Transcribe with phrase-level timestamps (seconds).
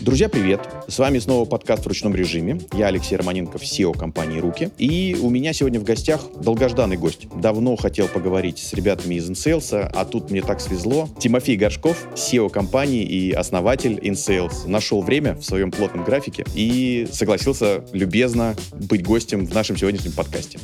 [0.00, 0.60] Друзья, привет!
[0.88, 2.60] С вами снова подкаст в ручном режиме.
[2.72, 4.70] Я Алексей Романенков, SEO компании «Руки».
[4.78, 7.28] И у меня сегодня в гостях долгожданный гость.
[7.42, 11.10] Давно хотел поговорить с ребятами из InSales, а тут мне так свезло.
[11.18, 17.84] Тимофей Горшков, SEO компании и основатель InSales, нашел время в своем плотном графике и согласился
[17.92, 20.58] любезно быть гостем в нашем сегодняшнем подкасте.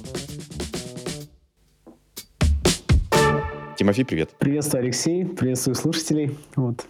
[3.76, 4.30] Тимофей, привет.
[4.38, 5.26] Приветствую, Алексей.
[5.26, 6.38] Приветствую слушателей.
[6.56, 6.86] Вот.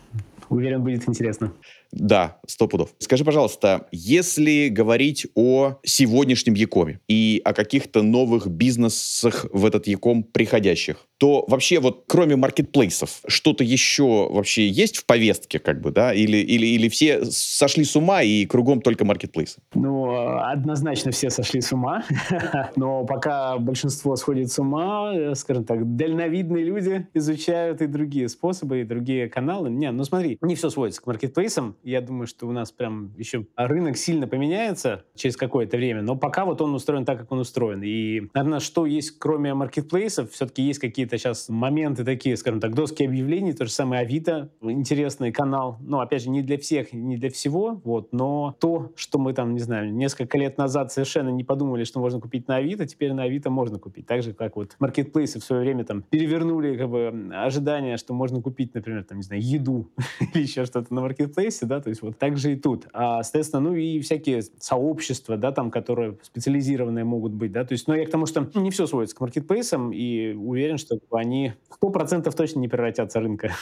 [0.51, 1.53] Уверен, будет интересно.
[1.93, 2.95] Да, сто пудов.
[2.99, 10.23] Скажи, пожалуйста, если говорить о сегодняшнем Якоме и о каких-то новых бизнесах в этот Яком
[10.23, 16.13] приходящих, то вообще вот кроме маркетплейсов что-то еще вообще есть в повестке, как бы, да?
[16.13, 19.61] Или, или, или все сошли с ума и кругом только маркетплейсы?
[19.75, 22.03] Ну, однозначно все сошли с ума.
[22.77, 28.81] Но пока большинство сходит с ума, э, скажем так, дальновидные люди изучают и другие способы,
[28.81, 29.71] и другие каналы.
[29.71, 31.77] Не, ну смотри, не все сводится к маркетплейсам.
[31.83, 36.03] Я думаю, что у нас прям еще рынок сильно поменяется через какое-то время.
[36.03, 37.83] Но пока вот он устроен так, как он устроен.
[37.83, 43.05] И, наверное, что есть кроме маркетплейсов, все-таки есть какие-то сейчас моменты такие, скажем так, доски
[43.05, 45.79] объявлений, то же самое Авито, интересный канал.
[45.81, 49.55] Ну, опять же, не для всех, не для всего, вот, но то, что мы там,
[49.55, 53.25] не знаю, несколько лет назад совершенно не подумали, что можно купить на Авито, теперь на
[53.25, 54.07] Авито можно купить.
[54.07, 58.41] Так же, как вот маркетплейсы в свое время там перевернули как бы ожидания, что можно
[58.41, 59.91] купить, например, там, не знаю, еду
[60.35, 62.87] или еще что-то на маркетплейсе, да, то есть вот так же и тут.
[62.93, 67.89] А, соответственно, ну и всякие сообщества, да, там, которые специализированные могут быть, да, то есть,
[67.89, 72.31] но я к тому, что не все сводится к маркетплейсам, и уверен, что они 100%
[72.35, 73.53] точно не превратятся рынка.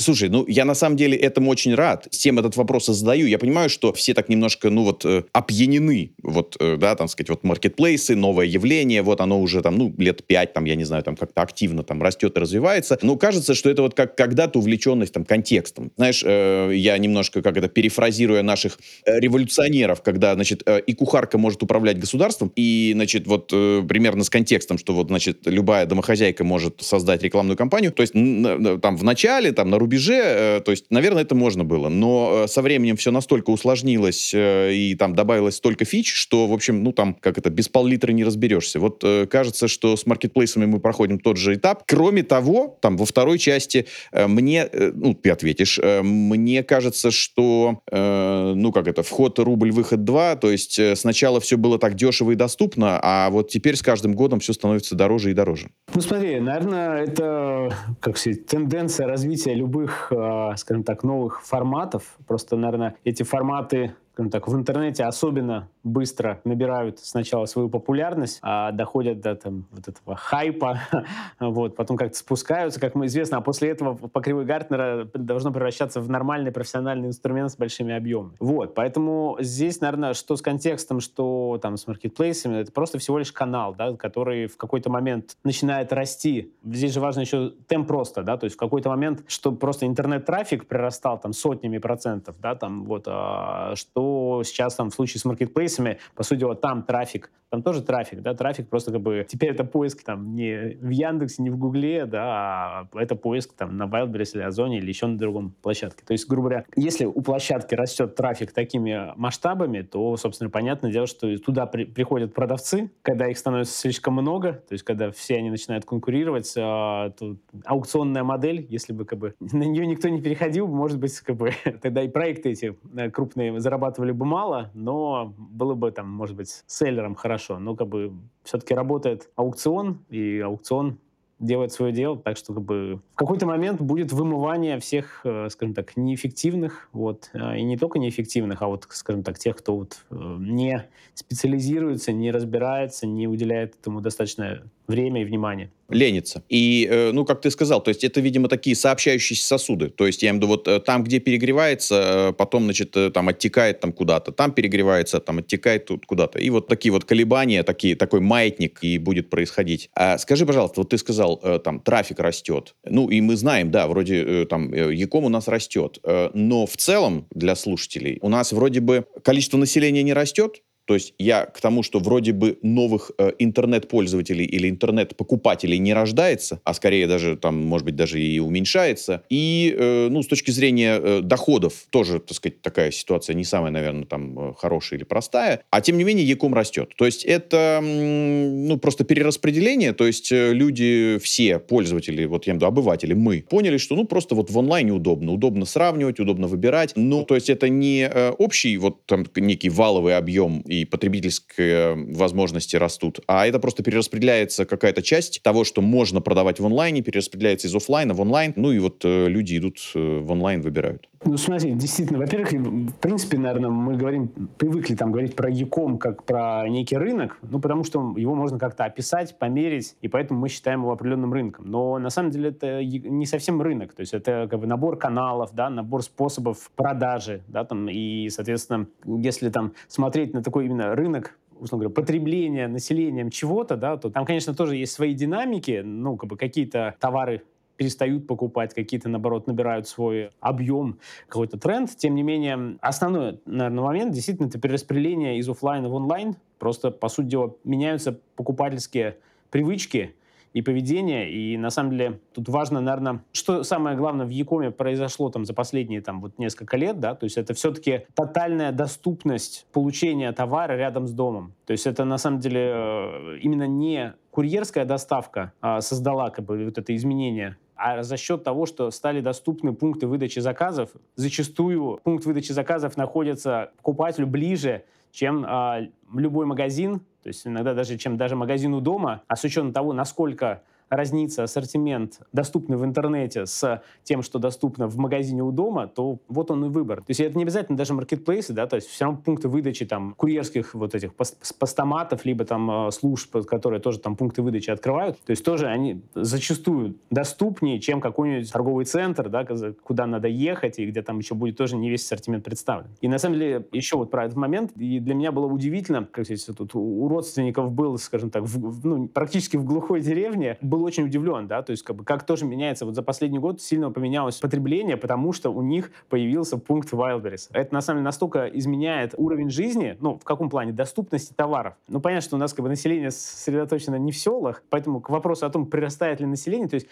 [0.00, 2.08] Слушай, ну я на самом деле этому очень рад.
[2.10, 3.26] Всем этот вопрос задаю.
[3.26, 6.12] Я понимаю, что все так немножко, ну вот, э, опьянены.
[6.22, 10.26] Вот, э, да, там сказать, вот маркетплейсы, новое явление, вот оно уже там, ну, лет
[10.26, 12.98] пять, там, я не знаю, там как-то активно там растет и развивается.
[13.02, 15.92] Но кажется, что это вот как когда-то увлеченность там контекстом.
[15.96, 21.36] Знаешь, э, я немножко, как это, перефразируя наших э, революционеров, когда, значит, э, и кухарка
[21.36, 26.42] может управлять государством, и, значит, вот э, примерно с контекстом, что вот, значит, любая домохозяйка
[26.42, 27.92] может создать рекламную кампанию.
[27.92, 31.64] То есть там в начале, там на рубеже рубеже, э, то есть, наверное, это можно
[31.64, 36.46] было, но э, со временем все настолько усложнилось э, и там добавилось столько фич, что,
[36.46, 38.78] в общем, ну там, как это, без пол-литра не разберешься.
[38.78, 41.82] Вот кажется, что с маркетплейсами мы проходим тот же этап.
[41.86, 48.88] Кроме того, там во второй части мне, ну, ты ответишь, мне кажется, что, ну, как
[48.88, 53.30] это, вход рубль, выход два, то есть сначала все было так дешево и доступно, а
[53.30, 55.70] вот теперь с каждым годом все становится дороже и дороже.
[55.94, 62.16] Ну, смотри, наверное, это, как сказать, тенденция развития любых любых, а, скажем так, новых форматов.
[62.26, 68.70] Просто, наверное, эти форматы скажем так, в интернете особенно быстро набирают сначала свою популярность, а
[68.70, 70.80] доходят до там, вот этого хайпа,
[71.40, 76.02] вот, потом как-то спускаются, как мы известно, а после этого по кривой Гартнера должно превращаться
[76.02, 78.36] в нормальный профессиональный инструмент с большими объемами.
[78.40, 83.32] Вот, поэтому здесь, наверное, что с контекстом, что там с маркетплейсами, это просто всего лишь
[83.32, 86.52] канал, да, который в какой-то момент начинает расти.
[86.62, 90.66] Здесь же важно еще темп просто, да, то есть в какой-то момент, чтобы просто интернет-трафик
[90.66, 94.09] прирастал там сотнями процентов, да, там вот, а, что
[94.44, 98.32] сейчас там в случае с маркетплейсами, по сути дела, там трафик, там тоже трафик, да,
[98.32, 102.22] трафик просто как бы, теперь это поиск там не в Яндексе, не в Гугле, да,
[102.22, 106.04] а это поиск там на Wildberries или Озоне или еще на другом площадке.
[106.06, 111.08] То есть, грубо говоря, если у площадки растет трафик такими масштабами, то, собственно, понятное дело,
[111.08, 115.50] что туда при, приходят продавцы, когда их становится слишком много, то есть когда все они
[115.50, 120.68] начинают конкурировать, а, то аукционная модель, если бы как бы на нее никто не переходил,
[120.68, 121.50] может быть, как бы
[121.82, 126.36] тогда и проекты эти э, крупные зарабатывали зарабатывали бы мало, но было бы там, может
[126.36, 127.58] быть, селлером хорошо.
[127.58, 128.12] Но как бы
[128.44, 130.98] все-таки работает аукцион, и аукцион
[131.38, 135.74] делает свое дело, так что как бы в какой-то момент будет вымывание всех, э, скажем
[135.74, 140.04] так, неэффективных, вот, э, и не только неэффективных, а вот, скажем так, тех, кто вот
[140.10, 146.42] э, не специализируется, не разбирается, не уделяет этому достаточно время и внимание ленится.
[146.48, 149.88] И, э, ну, как ты сказал, то есть это, видимо, такие сообщающиеся сосуды.
[149.88, 153.28] То есть, я имею в виду, вот э, там, где перегревается, э, потом, значит, там
[153.28, 156.38] оттекает там куда-то, там перегревается, там оттекает тут куда-то.
[156.38, 159.90] И вот такие вот колебания, такие, такой маятник и будет происходить.
[159.94, 162.74] А скажи, пожалуйста, вот ты сказал, там, трафик растет.
[162.84, 165.98] Ну, и мы знаем, да, вроде там Яком у нас растет.
[166.34, 171.14] Но в целом для слушателей у нас вроде бы количество населения не растет, То есть
[171.18, 177.06] я к тому, что вроде бы новых э, интернет-пользователей или интернет-покупателей не рождается, а скорее
[177.06, 179.22] даже там, может быть, даже и уменьшается.
[179.30, 183.70] И, э, ну, с точки зрения э, доходов тоже, так сказать, такая ситуация не самая,
[183.70, 185.62] наверное, там э, хорошая или простая.
[185.70, 186.90] А тем не менее, Яком растет.
[186.96, 189.92] То есть это, ну, просто перераспределение.
[189.92, 193.94] То есть э, люди, все пользователи, вот я имею в виду обыватели, мы, поняли, что,
[193.94, 195.32] ну, просто вот в онлайне удобно.
[195.32, 196.92] Удобно сравнивать, удобно выбирать.
[196.96, 202.76] Ну, то есть это не э, общий вот там некий валовый объем и потребительские возможности
[202.76, 207.74] растут, а это просто перераспределяется какая-то часть того, что можно продавать в онлайне, перераспределяется из
[207.74, 211.10] офлайна в онлайн, ну и вот э, люди идут э, в онлайн, выбирают.
[211.22, 216.24] Ну, смотри, действительно, во-первых, в принципе, наверное, мы говорим, привыкли там говорить про Яком как
[216.24, 220.80] про некий рынок, ну, потому что его можно как-то описать, померить, и поэтому мы считаем
[220.80, 221.66] его определенным рынком.
[221.66, 225.50] Но на самом деле это не совсем рынок, то есть это как бы набор каналов,
[225.52, 231.36] да, набор способов продажи, да, там, и, соответственно, если там смотреть на такой именно рынок
[231.60, 236.30] условно говоря, потребления населением чего-то, да, то там, конечно, тоже есть свои динамики, ну, как
[236.30, 237.42] бы какие-то товары
[237.80, 240.98] перестают покупать, какие-то, наоборот, набирают свой объем,
[241.28, 241.88] какой-то тренд.
[241.96, 246.36] Тем не менее, основной, наверное, момент действительно это перераспределение из офлайна в онлайн.
[246.58, 249.16] Просто, по сути дела, меняются покупательские
[249.50, 250.14] привычки,
[250.52, 251.30] и поведение.
[251.30, 255.54] И на самом деле тут важно, наверное, что самое главное в Якоме произошло там за
[255.54, 261.06] последние там вот несколько лет, да, то есть это все-таки тотальная доступность получения товара рядом
[261.06, 261.54] с домом.
[261.66, 266.64] То есть это на самом деле э, именно не курьерская доставка а, создала как бы
[266.64, 272.26] вот это изменение а за счет того, что стали доступны пункты выдачи заказов, зачастую пункт
[272.26, 275.80] выдачи заказов находится покупателю ближе, чем а,
[276.12, 279.92] любой магазин, то есть иногда даже чем даже магазин у дома, а с учетом того,
[279.92, 286.18] насколько разнится ассортимент, доступный в интернете, с тем, что доступно в магазине у дома, то
[286.28, 286.98] вот он и выбор.
[286.98, 290.14] То есть это не обязательно даже маркетплейсы, да, то есть все равно пункты выдачи там
[290.16, 295.30] курьерских вот этих постаматов, либо там э, служб, которые тоже там пункты выдачи открывают, то
[295.30, 299.46] есть тоже они зачастую доступнее, чем какой-нибудь торговый центр, да,
[299.82, 302.88] куда надо ехать, и где там еще будет тоже не весь ассортимент представлен.
[303.00, 306.24] И на самом деле еще вот про этот момент, и для меня было удивительно, как
[306.24, 310.86] сказать, тут у родственников был, скажем так, в, ну, практически в глухой деревне, был был
[310.86, 312.86] очень удивлен, да, то есть как бы как тоже меняется.
[312.86, 317.50] Вот за последний год сильно поменялось потребление, потому что у них появился пункт Wildberries.
[317.52, 320.72] Это на самом деле настолько изменяет уровень жизни, ну, в каком плане?
[320.72, 321.74] Доступности товаров.
[321.88, 325.46] Ну, понятно, что у нас как бы население сосредоточено не в селах, поэтому к вопросу
[325.46, 326.86] о том, прирастает ли население, то есть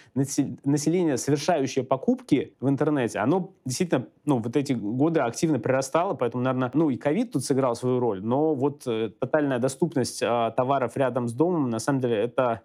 [0.65, 6.71] население, совершающее покупки в интернете, оно действительно, ну, вот эти годы активно прирастало, поэтому, наверное,
[6.75, 11.29] ну, и ковид тут сыграл свою роль, но вот э, тотальная доступность э, товаров рядом
[11.29, 12.63] с домом, на самом деле, это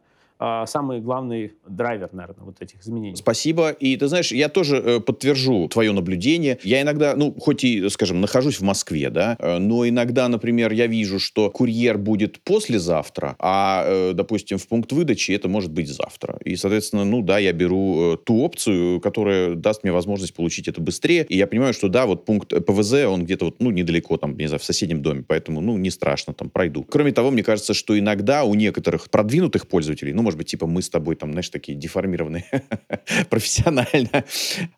[0.66, 3.16] самый главный драйвер, наверное, вот этих изменений.
[3.16, 3.70] Спасибо.
[3.70, 6.60] И ты знаешь, я тоже э, подтвержу твое наблюдение.
[6.64, 10.88] Я иногда, ну, хоть и, скажем, нахожусь в Москве, да, э, но иногда, например, я
[10.88, 16.38] вижу, что курьер будет послезавтра, а, э, допустим, в пункт выдачи это может быть завтра.
[16.44, 21.26] И, соответственно, ну да, я беру ту опцию, которая даст мне возможность получить это быстрее.
[21.30, 24.48] И я понимаю, что да, вот пункт ПВЗ, он где-то вот, ну, недалеко, там, не
[24.48, 26.84] знаю, в соседнем доме, поэтому, ну, не страшно, там, пройду.
[26.84, 30.66] Кроме того, мне кажется, что иногда у некоторых продвинутых пользователей, ну, может может быть, типа
[30.66, 32.46] мы с тобой там, знаешь, такие деформированные
[33.30, 34.26] профессионально.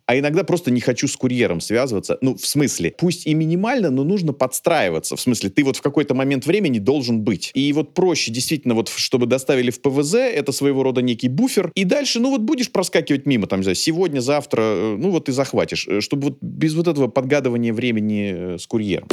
[0.06, 2.18] А иногда просто не хочу с курьером связываться.
[2.22, 5.16] Ну, в смысле, пусть и минимально, но нужно подстраиваться.
[5.16, 7.52] В смысле, ты вот в какой-то момент времени должен быть.
[7.54, 11.72] И вот проще действительно вот, чтобы доставили в ПВЗ, это своего рода некий буфер.
[11.74, 15.32] И дальше, ну вот будешь проскакивать мимо, там, не сегодня, завтра, э, ну вот ты
[15.32, 15.88] захватишь.
[15.88, 19.08] Э, чтобы вот без вот этого подгадывания времени э, с курьером.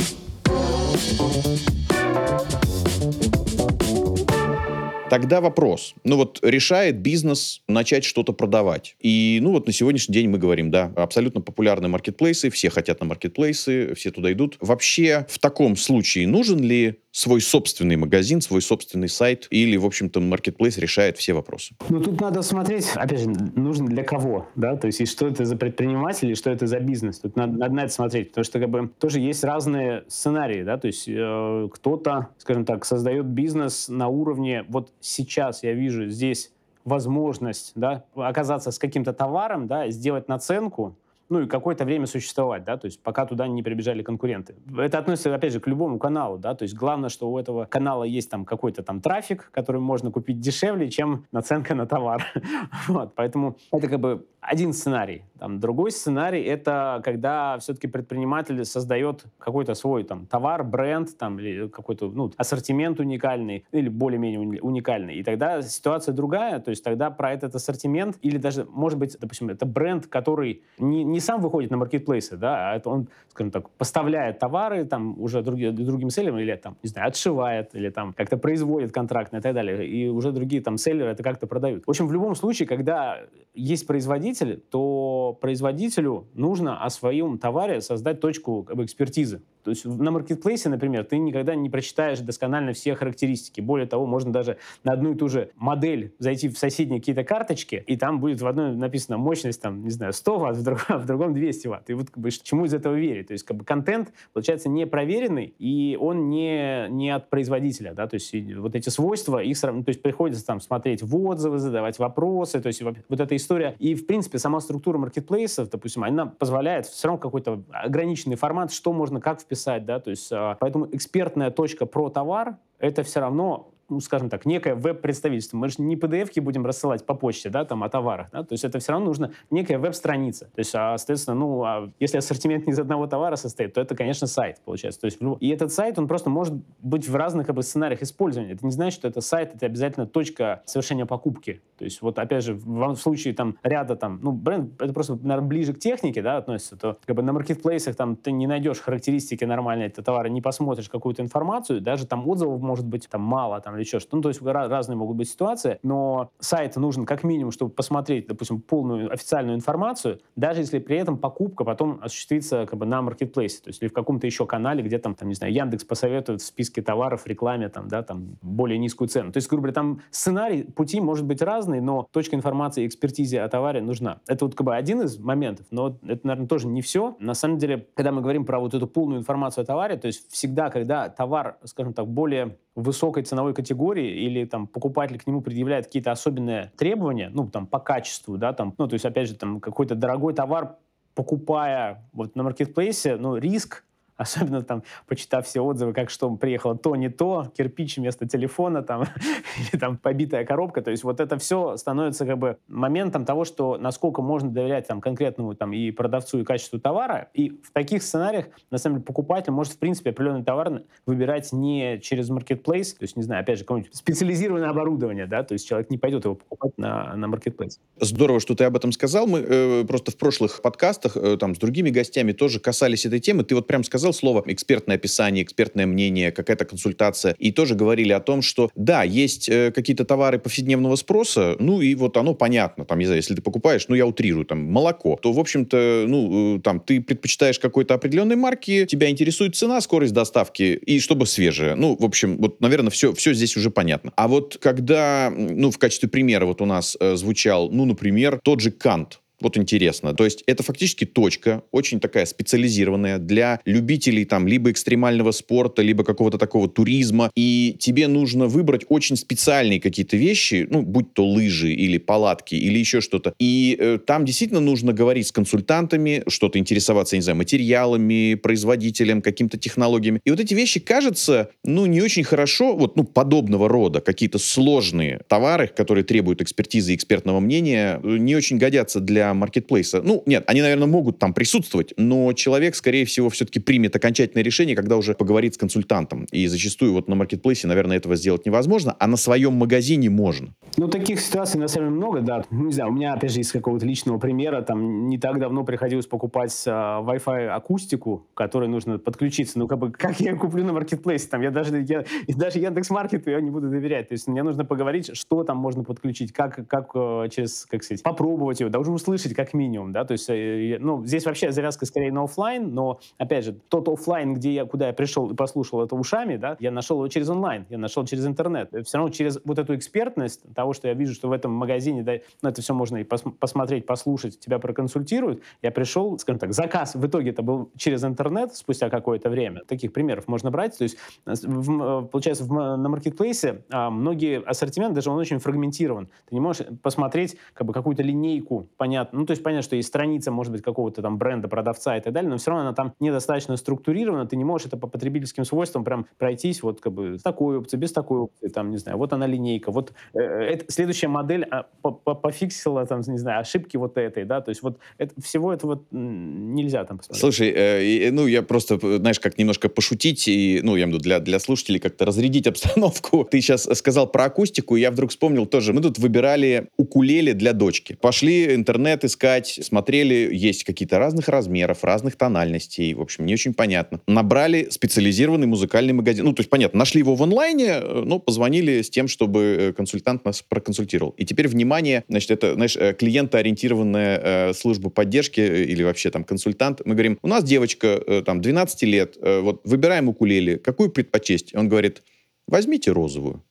[5.13, 5.95] Тогда вопрос.
[6.05, 8.97] Ну вот решает бизнес начать что-то продавать.
[8.99, 13.05] И ну вот на сегодняшний день мы говорим, да, абсолютно популярные маркетплейсы, все хотят на
[13.05, 14.57] маркетплейсы, все туда идут.
[14.61, 20.19] Вообще в таком случае нужен ли свой собственный магазин, свой собственный сайт или, в общем-то,
[20.21, 21.75] маркетплейс решает все вопросы?
[21.91, 25.45] Ну, тут надо смотреть, опять же, нужно для кого, да, то есть и что это
[25.45, 27.21] за предприниматель, и что это за бизнес.
[27.21, 30.79] Тут надо, надо на это смотреть, потому что, как бы, тоже есть разные сценарии, да,
[30.79, 36.51] то есть э, кто-то, скажем так, создает бизнес на уровне, вот сейчас я вижу здесь
[36.85, 40.97] возможность, да, оказаться с каким-то товаром, да, сделать наценку,
[41.29, 44.55] ну и какое-то время существовать, да, то есть пока туда не прибежали конкуренты.
[44.77, 48.05] Это относится, опять же, к любому каналу, да, то есть главное, что у этого канала
[48.05, 52.25] есть там какой-то там трафик, который можно купить дешевле, чем наценка на товар.
[52.89, 55.23] вот, поэтому это как бы один сценарий.
[55.39, 61.69] Там, другой сценарий— это когда все-таки предприниматель создает какой-то свой там, товар, бренд там, или
[61.69, 65.15] какой-то ну, ассортимент уникальный или более-менее уникальный.
[65.15, 69.49] И тогда ситуация другая, то есть тогда про этот ассортимент или даже, может быть, допустим,
[69.49, 73.71] это бренд, который не, не сам выходит на маркетплейсы, да, а это он, скажем так,
[73.71, 78.37] поставляет товары там уже други, другим селлерам или там, не знаю, отшивает или там как-то
[78.37, 81.85] производит контрактно и так далее, и уже другие там селлеры это как-то продают.
[81.87, 83.21] В общем, в любом случае, когда
[83.55, 89.43] есть производитель, то производителю нужно о своем товаре создать точку как бы, экспертизы.
[89.63, 93.61] То есть на маркетплейсе, например, ты никогда не прочитаешь досконально все характеристики.
[93.61, 97.85] Более того, можно даже на одну и ту же модель зайти в соседние какие-то карточки,
[97.87, 101.07] и там будет в одной написано мощность, там, не знаю, 100 ватт, в другом, в
[101.07, 101.91] другом 200 ватт.
[101.91, 103.29] И вот как бы, чему из этого верить?
[103.29, 107.95] То есть как бы контент, получается, не проверенный, и он не, не от производителя.
[107.95, 108.07] Да?
[108.07, 112.61] То есть вот эти свойства, их то есть приходится там смотреть в отзывы, задавать вопросы,
[112.61, 113.77] то есть вот эта история.
[113.79, 118.93] И, в принципе, сама структура маркетплейсов, допустим, она позволяет все равно какой-то ограниченный формат, что
[118.93, 123.72] можно как вписать, да, то есть а, поэтому экспертная точка про товар это все равно
[123.93, 125.57] ну, скажем так, некое веб-представительство.
[125.57, 128.65] Мы же не PDF-ки будем рассылать по почте, да, там, о товарах, да, то есть
[128.65, 130.47] это все равно нужно некая веб-страница.
[130.47, 133.95] То есть, а, соответственно, ну, а если ассортимент не из одного товара состоит, то это,
[133.95, 135.01] конечно, сайт, получается.
[135.01, 138.53] То есть, и этот сайт, он просто может быть в разных как бы, сценариях использования.
[138.53, 141.61] Это не значит, что это сайт, это обязательно точка совершения покупки.
[141.79, 145.15] То есть, вот, опять же, в, в случае там ряда там, ну, бренд, это просто,
[145.17, 148.81] наверное, ближе к технике, да, относится, то как бы на маркетплейсах там ты не найдешь
[148.81, 153.61] характеристики нормальные этого товара, не посмотришь какую-то информацию, даже там отзывов может быть там мало,
[153.61, 154.17] там, или еще что.
[154.17, 158.61] Ну, то есть разные могут быть ситуации, но сайт нужен как минимум, чтобы посмотреть, допустим,
[158.61, 163.69] полную официальную информацию, даже если при этом покупка потом осуществится как бы на маркетплейсе, то
[163.69, 166.83] есть или в каком-то еще канале, где там, там, не знаю, Яндекс посоветует в списке
[166.83, 169.33] товаров, рекламе, там, да, там, более низкую цену.
[169.33, 173.43] То есть, грубо говоря, там сценарий пути может быть разный, но точка информации и экспертизе
[173.43, 174.21] о товаре нужна.
[174.27, 177.17] Это вот как бы один из моментов, но это, наверное, тоже не все.
[177.19, 180.31] На самом деле, когда мы говорим про вот эту полную информацию о товаре, то есть
[180.31, 185.87] всегда, когда товар, скажем так, более высокой ценовой категории или там покупатель к нему предъявляет
[185.87, 189.61] какие-то особенные требования, ну, там, по качеству, да, там, ну, то есть, опять же, там,
[189.61, 190.77] какой-то дорогой товар
[191.15, 193.85] покупая вот на маркетплейсе, ну, риск
[194.17, 199.05] особенно там, почитав все отзывы, как что приехало то, не то, кирпич вместо телефона, там,
[199.73, 203.79] или там побитая коробка, то есть вот это все становится как бы моментом того, что
[203.79, 208.47] насколько можно доверять там конкретному там и продавцу, и качеству товара, и в таких сценариях,
[208.71, 213.17] на самом деле, покупатель может, в принципе, определенный товар выбирать не через marketplace, то есть,
[213.17, 216.73] не знаю, опять же, какое-нибудь специализированное оборудование, да, то есть человек не пойдет его покупать
[216.77, 217.79] на, на marketplace.
[217.99, 219.27] Здорово, что ты об этом сказал.
[219.27, 223.45] Мы э, просто в прошлых подкастах э, там с другими гостями тоже касались этой темы.
[223.45, 227.37] Ты вот прям сказал, сказал слово экспертное описание, экспертное мнение, какая-то консультация.
[227.39, 231.95] И тоже говорили о том, что да, есть э, какие-то товары повседневного спроса, ну и
[231.95, 232.85] вот оно понятно.
[232.85, 236.57] Там, не знаю, если ты покупаешь, ну я утрирую, там, молоко, то, в общем-то, ну,
[236.57, 241.77] э, там, ты предпочитаешь какой-то определенной марки, тебя интересует цена, скорость доставки и чтобы свежее.
[241.77, 244.13] Ну, в общем, вот, наверное, все, все здесь уже понятно.
[244.17, 248.59] А вот когда, ну, в качестве примера вот у нас э, звучал, ну, например, тот
[248.59, 250.15] же Кант, вот интересно.
[250.15, 256.05] То есть это фактически точка, очень такая специализированная для любителей там либо экстремального спорта, либо
[256.05, 257.31] какого-то такого туризма.
[257.35, 262.79] И тебе нужно выбрать очень специальные какие-то вещи, ну, будь то лыжи или палатки или
[262.79, 263.35] еще что-то.
[263.39, 269.59] И э, там действительно нужно говорить с консультантами, что-то интересоваться, не знаю, материалами, производителем, какими-то
[269.59, 270.21] технологиями.
[270.25, 275.21] И вот эти вещи, кажется, ну, не очень хорошо, вот, ну, подобного рода, какие-то сложные
[275.29, 280.03] товары, которые требуют экспертизы и экспертного мнения, э, не очень годятся для маркетплейса.
[280.03, 284.77] Ну, нет, они, наверное, могут там присутствовать, но человек, скорее всего, все-таки примет окончательное решение,
[284.77, 286.27] когда уже поговорит с консультантом.
[286.33, 290.55] И зачастую вот на маркетплейсе, наверное, этого сделать невозможно, а на своем магазине можно.
[290.77, 292.45] Ну, таких ситуаций, на самом деле, много, да.
[292.51, 295.65] Ну, не знаю, у меня, опять же, из какого-то личного примера, там, не так давно
[295.65, 299.59] приходилось покупать а, Wi-Fi акустику, которой нужно подключиться.
[299.59, 301.29] Ну, как бы, как я ее куплю на маркетплейсе?
[301.29, 304.09] Там, я даже, я, даже Яндекс.Маркету я не буду доверять.
[304.09, 308.03] То есть мне нужно поговорить, что там можно подключить, как, как э, через, как сказать,
[308.03, 311.87] попробовать его, даже услышать услышать как минимум, да, то есть, э, ну, здесь вообще завязка
[311.87, 315.83] скорее на офлайн, но, опять же, тот офлайн, где я, куда я пришел и послушал
[315.83, 318.71] это ушами, да, я нашел его через онлайн, я нашел через интернет.
[318.85, 322.15] Все равно через вот эту экспертность того, что я вижу, что в этом магазине, да,
[322.43, 326.95] ну, это все можно и пос посмотреть, послушать, тебя проконсультируют, я пришел, скажем так, заказ
[326.95, 329.63] в итоге это был через интернет спустя какое-то время.
[329.67, 334.95] Таких примеров можно брать, то есть, э, в, получается, в, на маркетплейсе а, многие ассортимент,
[334.95, 336.09] даже он очень фрагментирован.
[336.29, 339.89] Ты не можешь посмотреть как бы какую-то линейку, понятно, ну, то есть понятно, что есть
[339.89, 342.95] страница, может быть, какого-то там бренда, продавца и так далее, но все равно она там
[343.01, 347.23] недостаточно структурирована, ты не можешь это по потребительским свойствам прям пройтись вот как бы с
[347.23, 351.09] такой опцией, без такой опции, там, не знаю, вот она линейка, вот э, это, следующая
[351.09, 355.53] модель а, пофиксила, там, не знаю, ошибки вот этой, да, то есть вот это, всего
[355.53, 357.21] этого вот нельзя там посмотреть.
[357.21, 361.03] Слушай, э, ну, я просто, знаешь, как немножко пошутить и, ну, я имею в виду
[361.03, 363.25] для, для слушателей как-то разрядить обстановку.
[363.25, 367.53] Ты сейчас сказал про акустику, и я вдруг вспомнил тоже, мы тут выбирали укулеле для
[367.53, 367.97] дочки.
[368.01, 373.55] Пошли интернет интернет искать, смотрели, есть какие-то разных размеров, разных тональностей, в общем, не очень
[373.55, 374.01] понятно.
[374.07, 376.25] Набрали специализированный музыкальный магазин.
[376.25, 379.73] Ну, то есть, понятно, нашли его в онлайне, э, но позвонили с тем, чтобы э,
[379.73, 381.15] консультант нас проконсультировал.
[381.19, 386.81] И теперь, внимание, значит, это, знаешь, клиентоориентированная э, служба поддержки или вообще там консультант.
[386.85, 391.55] Мы говорим, у нас девочка там 12 лет, вот выбираем укулеле, какую предпочесть?
[391.55, 392.03] Он говорит,
[392.47, 393.43] Возьмите розовую.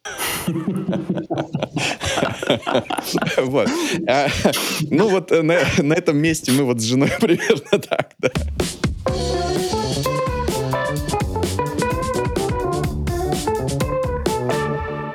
[3.37, 3.69] Вот.
[4.07, 4.27] А,
[4.89, 8.29] ну вот э, на этом месте мы вот с женой примерно так, да.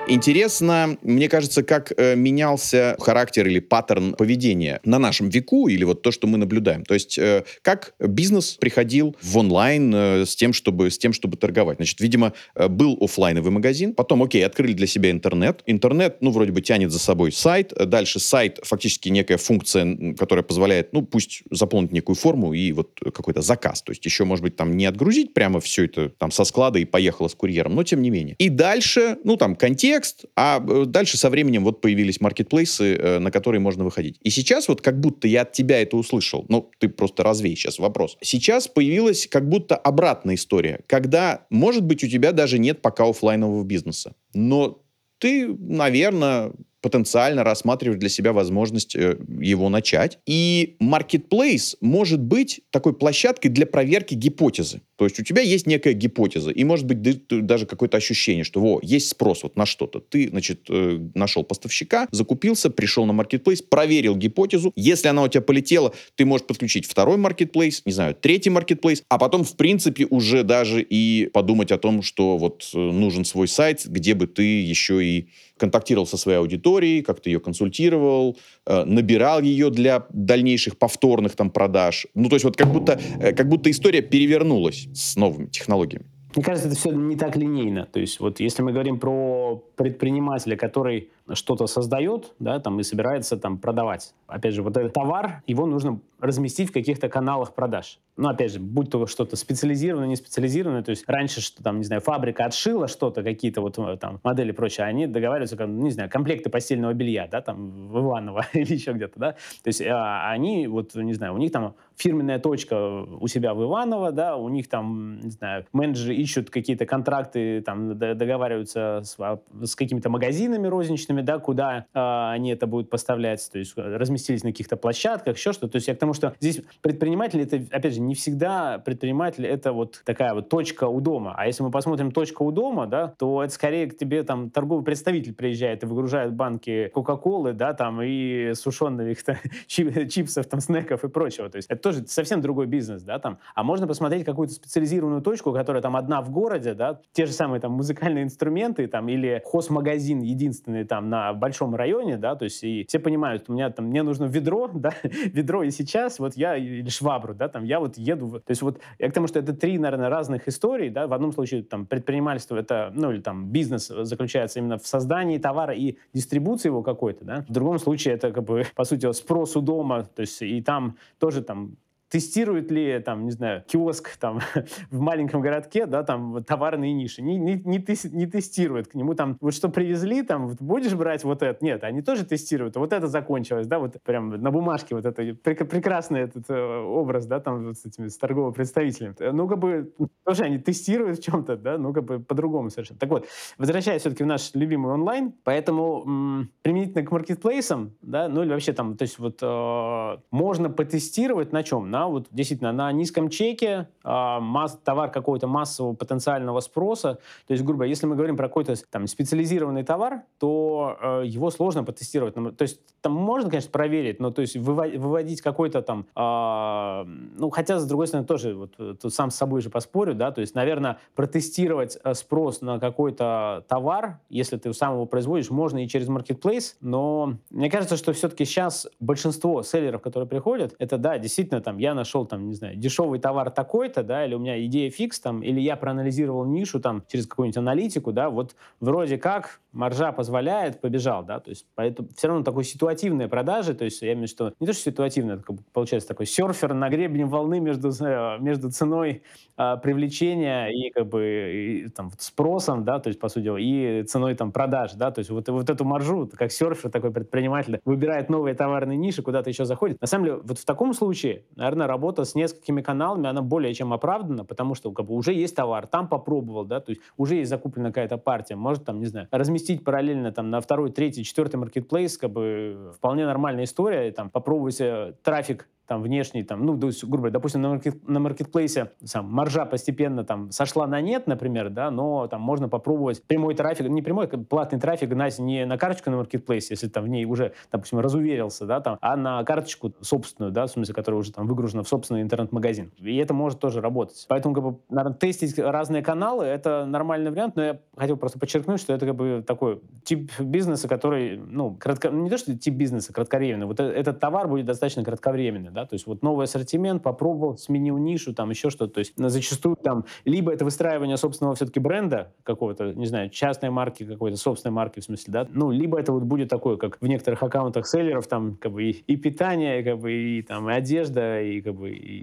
[0.08, 6.02] Интересно, мне кажется, как э, менялся характер или паттерн поведения на нашем веку, или вот
[6.02, 6.84] то, что мы наблюдаем.
[6.84, 11.36] То есть, э, как бизнес приходил в онлайн э, с, тем, чтобы, с тем, чтобы
[11.36, 11.78] торговать.
[11.78, 15.62] Значит, видимо, был офлайновый магазин, потом, окей, открыли для себя интернет.
[15.66, 17.72] Интернет, ну, вроде бы тянет за собой сайт.
[17.74, 23.42] Дальше сайт, фактически некая функция, которая позволяет, ну, пусть заполнить некую форму и вот какой-то
[23.42, 23.82] заказ.
[23.82, 26.84] То есть еще, может быть, там не отгрузить прямо все это там со склада и
[26.84, 28.36] поехало с курьером, но тем не менее.
[28.38, 33.18] И дальше, ну, там, контекст, текст, а э, дальше со временем вот появились маркетплейсы, э,
[33.18, 34.18] на которые можно выходить.
[34.22, 37.78] И сейчас вот как будто я от тебя это услышал, ну, ты просто развей сейчас
[37.78, 38.18] вопрос.
[38.20, 43.64] Сейчас появилась как будто обратная история, когда, может быть, у тебя даже нет пока офлайнового
[43.64, 44.82] бизнеса, но
[45.18, 46.52] ты, наверное,
[46.86, 50.18] потенциально рассматриваешь для себя возможность э, его начать.
[50.26, 54.82] И marketplace может быть такой площадкой для проверки гипотезы.
[54.96, 58.80] То есть у тебя есть некая гипотеза, и может быть даже какое-то ощущение, что во,
[58.82, 60.00] есть спрос вот на что-то.
[60.00, 64.72] Ты, значит, э, нашел поставщика, закупился, пришел на marketplace, проверил гипотезу.
[64.74, 69.18] Если она у тебя полетела, ты можешь подключить второй marketplace, не знаю, третий marketplace, а
[69.18, 73.82] потом, в принципе, уже даже и подумать о том, что вот э, нужен свой сайт,
[73.86, 79.70] где бы ты еще и контактировал со своей аудиторией, как-то ее консультировал, э, набирал ее
[79.70, 82.06] для дальнейших повторных там продаж.
[82.14, 82.98] Ну, то есть вот как будто,
[83.36, 86.06] как будто история перевернулась с новыми технологиями.
[86.34, 87.86] Мне кажется, это все не так линейно.
[87.86, 93.38] То есть вот если мы говорим про предпринимателя, который что-то создает, да, там и собирается
[93.38, 94.12] там продавать.
[94.26, 97.98] Опять же, вот этот товар, его нужно разместить в каких-то каналах продаж.
[98.16, 101.84] Ну, опять же, будь то что-то специализированное, не специализированное, то есть раньше, что там, не
[101.84, 105.90] знаю, фабрика отшила что-то, какие-то вот э, там модели и прочее, они договариваются, как, не
[105.90, 110.30] знаю, комплекты постельного белья, да, там в Иваново или еще где-то, да, то есть а,
[110.30, 114.48] они вот, не знаю, у них там фирменная точка у себя в Иваново, да, у
[114.48, 120.66] них там, не знаю, менеджеры ищут какие-то контракты, там договариваются с, а, с какими-то магазинами
[120.66, 125.52] розничными, да, куда э, они это будут поставлять, то есть разместились на каких-то площадках, еще
[125.52, 125.72] что-то.
[125.72, 129.72] То есть я к тому, что здесь предприниматель, это, опять же, не всегда предприниматель это
[129.72, 131.34] вот такая вот точка у дома.
[131.36, 134.84] А если мы посмотрим точка у дома, да, то это скорее к тебе там торговый
[134.84, 141.08] представитель приезжает и выгружает банки Кока-Колы, да, там и сушеных там, чипсов, там, снеков и
[141.08, 141.48] прочего.
[141.48, 143.38] То есть это тоже совсем другой бизнес, да, там.
[143.54, 147.60] А можно посмотреть какую-то специализированную точку, которая там одна в городе, да, те же самые
[147.60, 152.84] там музыкальные инструменты, там, или хозмагазин единственный там на большом районе, да, то есть и
[152.88, 156.88] все понимают, у меня там, мне нужно ведро, да, ведро и сейчас, вот я, или
[156.88, 159.78] швабру, да, там, я вот еду, то есть вот я к тому, что это три,
[159.78, 164.58] наверное, разных историй, да, в одном случае там предпринимательство, это, ну, или там бизнес заключается
[164.58, 168.64] именно в создании товара и дистрибуции его какой-то, да, в другом случае это как бы,
[168.74, 171.76] по сути, спрос у дома, то есть и там тоже там
[172.08, 174.40] тестирует ли, там, не знаю, киоск там
[174.90, 177.22] в маленьком городке, да, там, товарные ниши.
[177.22, 177.84] Не, не, не,
[178.16, 181.64] не тестирует к нему там, вот что привезли, там, вот, будешь брать вот это?
[181.64, 185.68] Нет, они тоже тестируют, вот это закончилось, да, вот прям на бумажке вот это, прек,
[185.68, 189.14] прекрасный этот э, образ, да, там, вот с этими, с торговым представителем.
[189.18, 189.92] Э, ну, как бы,
[190.24, 192.98] тоже они тестируют в чем-то, да, ну, как бы по-другому совершенно.
[193.00, 193.26] Так вот,
[193.58, 198.72] возвращаясь все-таки в наш любимый онлайн, поэтому м- применительно к маркетплейсам, да, ну, или вообще
[198.72, 201.90] там, то есть вот э, можно потестировать на чем?
[201.96, 207.20] На вот действительно на низком чеке э, масс, товар какого-то массового потенциального спроса.
[207.46, 211.84] То есть, грубо, если мы говорим про какой-то там специализированный товар, то э, его сложно
[211.84, 212.34] потестировать.
[212.34, 217.04] То есть там можно, конечно, проверить, но то есть выводить какой-то там, э,
[217.38, 220.42] ну хотя с другой стороны тоже вот тут сам с собой же поспорю, да, то
[220.42, 225.88] есть, наверное, протестировать э, спрос на какой-то товар, если ты сам его производишь, можно и
[225.88, 231.62] через marketplace, но мне кажется, что все-таки сейчас большинство селлеров, которые приходят, это да, действительно
[231.62, 235.20] там я нашел там, не знаю, дешевый товар такой-то, да, или у меня идея фикс
[235.20, 240.80] там, или я проанализировал нишу там через какую-нибудь аналитику, да, вот вроде как маржа позволяет,
[240.80, 244.30] побежал, да, то есть поэтому все равно такой ситуативные продажи, то есть я имею в
[244.30, 247.92] виду, что не то, что ситуативное, это как получается такой серфер на гребне волны между,
[248.40, 249.22] между ценой
[249.56, 254.34] а, привлечения и как бы и, там спросом, да, то есть по сути и ценой
[254.34, 258.54] там продаж, да, то есть вот, вот эту маржу, как серфер, такой предприниматель, выбирает новые
[258.54, 260.00] товарные ниши, куда-то еще заходит.
[260.00, 263.92] На самом деле, вот в таком случае, наверное, работа с несколькими каналами, она более чем
[263.92, 267.50] оправдана, потому что как бы уже есть товар, там попробовал, да, то есть уже есть
[267.50, 272.16] закуплена какая-то партия, может там, не знаю, разместить параллельно там на второй, третий, четвертый маркетплейс,
[272.16, 274.80] как бы вполне нормальная история, и, там попробовать
[275.22, 280.24] трафик там внешний, там, ну, грубо говоря, допустим, на, маркет, на маркетплейсе сам, маржа постепенно
[280.24, 284.80] там сошла на нет, например, да, но там можно попробовать прямой трафик, не прямой, платный
[284.80, 288.80] трафик гнать не на карточку на маркетплейсе, если там в ней уже, допустим, разуверился, да,
[288.80, 292.92] там, а на карточку собственную, да, в смысле, которая уже там выгружена в собственный интернет-магазин.
[292.98, 294.26] И это может тоже работать.
[294.28, 298.80] Поэтому, как бы, наверное, тестить разные каналы— это нормальный вариант, но я хотел просто подчеркнуть,
[298.80, 303.12] что это как бы такой тип бизнеса, который, ну, кратко, не то, что тип бизнеса,
[303.12, 307.58] кратковременный, вот э, этот товар будет достаточно кратковременный, да, то есть вот новый ассортимент, попробовал,
[307.58, 312.32] сменил нишу, там еще что-то, то есть зачастую там либо это выстраивание собственного все-таки бренда
[312.44, 316.22] какого-то, не знаю, частной марки какой-то, собственной марки в смысле, да, ну, либо это вот
[316.22, 319.98] будет такое, как в некоторых аккаунтах селлеров, там, как бы, и, и питание, и, как
[319.98, 322.22] бы, и там, и одежда, и, как бы, и,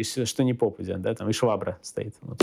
[0.00, 2.14] и что не попадя, да, там, и швабра стоит.
[2.22, 2.40] Вот.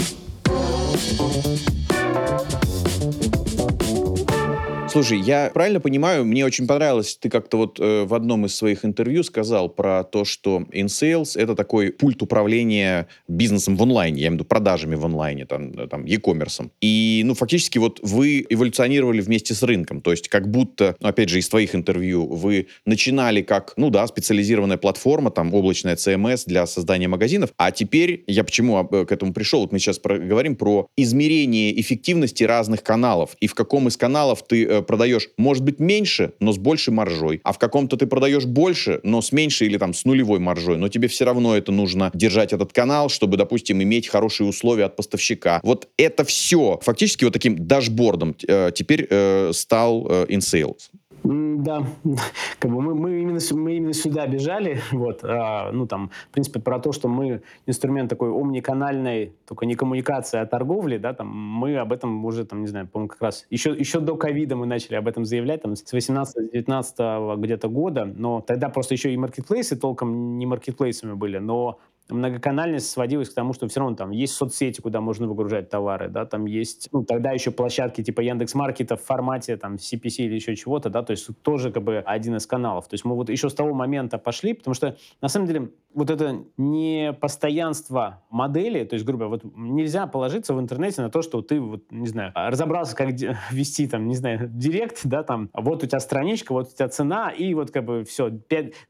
[4.91, 8.83] Слушай, я правильно понимаю, мне очень понравилось, ты как-то вот э, в одном из своих
[8.83, 14.31] интервью сказал про то, что InSales— это такой пульт управления бизнесом в онлайне, я имею
[14.31, 16.71] в виду продажами в онлайне, там, э, там e-commerce.
[16.81, 21.29] И, ну, фактически вот вы эволюционировали вместе с рынком, то есть как будто, ну, опять
[21.29, 26.65] же, из твоих интервью вы начинали как, ну да, специализированная платформа, там, облачная CMS для
[26.65, 30.87] создания магазинов, а теперь, я почему э, к этому пришел, вот мы сейчас говорим про
[30.97, 36.33] измерение эффективности разных каналов, и в каком из каналов ты э, продаешь, может быть, меньше,
[36.39, 39.93] но с большей маржой, а в каком-то ты продаешь больше, но с меньшей или там
[39.93, 44.07] с нулевой маржой, но тебе все равно это нужно держать этот канал, чтобы, допустим, иметь
[44.07, 45.59] хорошие условия от поставщика.
[45.63, 50.89] Вот это все фактически вот таким дашбордом э, теперь э, стал э, InSales.
[51.31, 51.85] Да,
[52.59, 56.59] как бы мы, мы, именно, мы именно сюда бежали, вот, а, ну там, в принципе,
[56.59, 61.77] про то, что мы инструмент такой омниканальной, только не коммуникации, а торговли, да, там, мы
[61.77, 64.95] об этом уже, там, не знаю, по-моему, как раз еще, еще до ковида мы начали
[64.95, 70.39] об этом заявлять, там, с 18-19 где-то года, но тогда просто еще и маркетплейсы толком
[70.39, 71.77] не маркетплейсами были, но
[72.09, 76.25] многоканальность сводилась к тому, что все равно там есть соцсети, куда можно выгружать товары, да,
[76.25, 80.89] там есть, ну, тогда еще площадки типа Яндекс.Маркета в формате там CPC или еще чего-то,
[80.89, 82.87] да, то есть тоже как бы один из каналов.
[82.87, 86.09] То есть мы вот еще с того момента пошли, потому что на самом деле вот
[86.09, 91.41] это непостоянство модели, то есть, грубо говоря, вот нельзя положиться в интернете на то, что
[91.41, 93.09] ты, вот, не знаю, разобрался, как
[93.51, 97.31] вести там, не знаю, директ, да, там, вот у тебя страничка, вот у тебя цена,
[97.31, 98.29] и вот как бы все,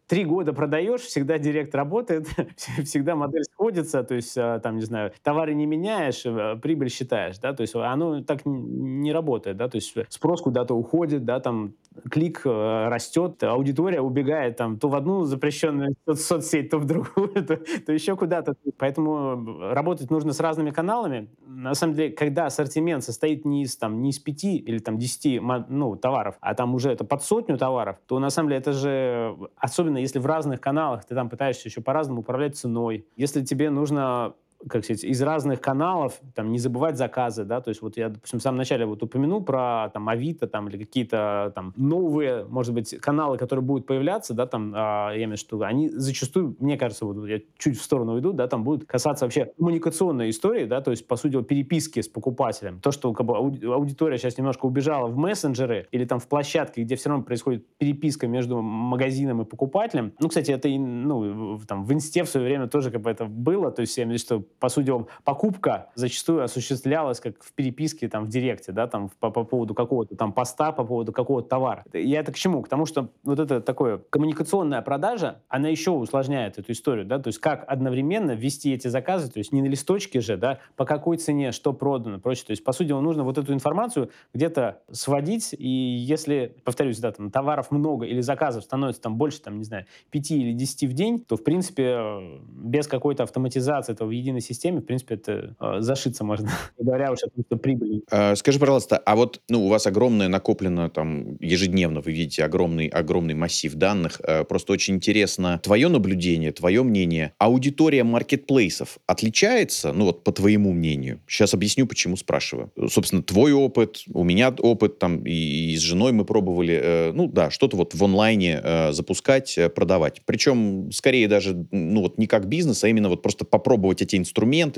[0.07, 2.27] три года продаешь, всегда директ работает,
[2.83, 7.37] всегда модель сходится, то есть, а, там, не знаю, товары не меняешь, а, прибыль считаешь,
[7.39, 11.75] да, то есть оно так не работает, да, то есть спрос куда-то уходит, да, там
[12.09, 17.57] клик э, растет, аудитория убегает там то в одну запрещенную соцсеть, то в другую, то,
[17.57, 18.55] то еще куда-то.
[18.77, 21.29] Поэтому работать нужно с разными каналами.
[21.45, 25.39] На самом деле, когда ассортимент состоит не из, там, не из пяти или там десяти
[25.39, 29.37] ну, товаров, а там уже это под сотню товаров, то на самом деле это же,
[29.57, 33.07] особенно если в разных каналах ты там пытаешься еще по-разному управлять ценой.
[33.15, 34.33] Если тебе нужно
[34.67, 38.39] как сказать, из разных каналов, там, не забывать заказы, да, то есть вот я, допустим,
[38.39, 42.95] в самом начале вот упомянул про, там, Авито, там, или какие-то, там, новые, может быть,
[42.99, 47.05] каналы, которые будут появляться, да, там, а, я имею в виду, они зачастую, мне кажется,
[47.05, 50.91] вот я чуть в сторону уйду, да, там будут касаться вообще коммуникационной истории, да, то
[50.91, 52.79] есть, по сути, переписки с покупателем.
[52.81, 56.95] То, что как бы, аудитория сейчас немножко убежала в мессенджеры или там в площадки, где
[56.95, 60.13] все равно происходит переписка между магазином и покупателем.
[60.19, 63.71] Ну, кстати, это, ну, там, в инсте в свое время тоже как бы это было,
[63.71, 64.91] то есть, я имею в виду, что по сути,
[65.23, 70.15] покупка зачастую осуществлялась как в переписке там в директе, да, там по, по поводу какого-то
[70.15, 71.83] там поста, по поводу какого-то товара.
[71.93, 72.61] Я это к чему?
[72.61, 77.27] К тому, что вот это такое коммуникационная продажа, она еще усложняет эту историю, да, то
[77.27, 81.17] есть как одновременно ввести эти заказы, то есть не на листочке же, да, по какой
[81.17, 82.45] цене, что продано, прочее.
[82.47, 87.31] То есть, по сути, нужно вот эту информацию где-то сводить, и если, повторюсь, да, там
[87.31, 91.19] товаров много или заказов становится там больше, там, не знаю, 5 или 10 в день,
[91.19, 95.81] то, в принципе, без какой-то автоматизации этого в единой единой системе, в принципе, это э,
[95.81, 96.49] зашиться можно,
[96.79, 98.03] говоря уж о том, что прибыль.
[98.11, 102.87] Э, скажи, пожалуйста, а вот ну, у вас огромное накоплено там ежедневно, вы видите огромный,
[102.87, 104.21] огромный массив данных.
[104.23, 107.33] Э, просто очень интересно твое наблюдение, твое мнение.
[107.37, 111.19] Аудитория маркетплейсов отличается, ну вот по твоему мнению?
[111.27, 112.71] Сейчас объясню, почему спрашиваю.
[112.89, 117.27] Собственно, твой опыт, у меня опыт, там и, и с женой мы пробовали, э, ну
[117.27, 120.21] да, что-то вот в онлайне э, запускать, э, продавать.
[120.25, 124.28] Причем скорее даже, ну вот не как бизнес, а именно вот просто попробовать эти инструменты,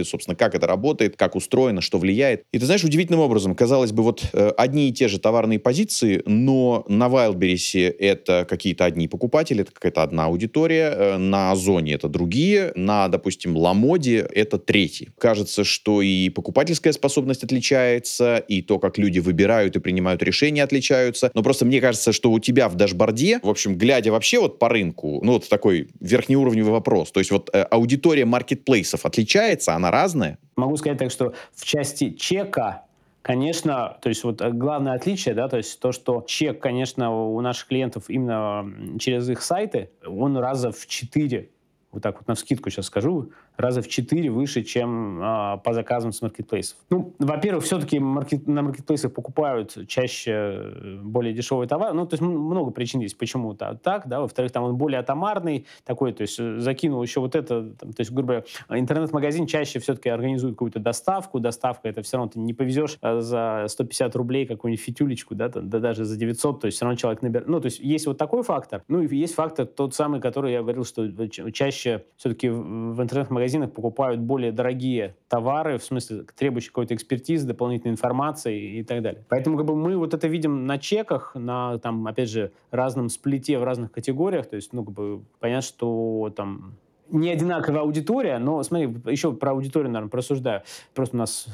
[0.03, 2.43] собственно, как это работает, как устроено, что влияет.
[2.51, 6.21] И ты знаешь, удивительным образом, казалось бы, вот э, одни и те же товарные позиции,
[6.25, 12.07] но на Wildberries это какие-то одни покупатели, это какая-то одна аудитория, э, на Озоне это
[12.07, 15.09] другие, на, допустим, Ламоде это третий.
[15.17, 21.31] Кажется, что и покупательская способность отличается, и то, как люди выбирают и принимают решения, отличаются.
[21.33, 24.69] Но просто мне кажется, что у тебя в дашборде, в общем, глядя вообще вот по
[24.69, 29.40] рынку, ну вот такой верхнеуровневый вопрос, то есть вот э, аудитория маркетплейсов отличается,
[29.73, 30.37] она разная?
[30.55, 32.83] Могу сказать так, что в части чека
[33.23, 37.67] Конечно, то есть вот главное отличие, да, то есть то, что чек, конечно, у наших
[37.67, 41.51] клиентов именно через их сайты, он раза в четыре
[41.91, 46.11] вот так вот на скидку сейчас скажу, раза в 4 выше, чем а, по заказам
[46.11, 46.77] с маркетплейсов.
[46.89, 51.93] Ну, во-первых, все-таки маркет, на маркетплейсах покупают чаще э, более дешевый товар.
[51.93, 54.21] Ну, то есть много причин есть, почему -то так, да.
[54.21, 58.01] Во-вторых, там он более атомарный такой, то есть э, закинул еще вот это, там, то
[58.01, 61.39] есть, грубо говоря, интернет-магазин чаще все-таки организует какую-то доставку.
[61.39, 65.79] Доставка это все равно ты не повезешь э, за 150 рублей какую-нибудь фитюлечку, да, да
[65.79, 67.47] даже за 900, то есть все равно человек набирает.
[67.47, 68.83] Ну, то есть есть вот такой фактор.
[68.87, 71.07] Ну, и есть фактор тот самый, который я говорил, что
[71.51, 77.91] чаще все-таки в интернет-магазине магазинах покупают более дорогие товары, в смысле требующие какой-то экспертизы, дополнительной
[77.91, 79.23] информации и так далее.
[79.29, 83.57] Поэтому как бы, мы вот это видим на чеках, на, там, опять же, разном сплите
[83.57, 84.47] в разных категориях.
[84.47, 86.77] То есть, ну, как бы, понятно, что там
[87.09, 90.61] не одинаковая аудитория, но смотри, еще про аудиторию, наверное, просуждаю.
[90.93, 91.47] Просто у нас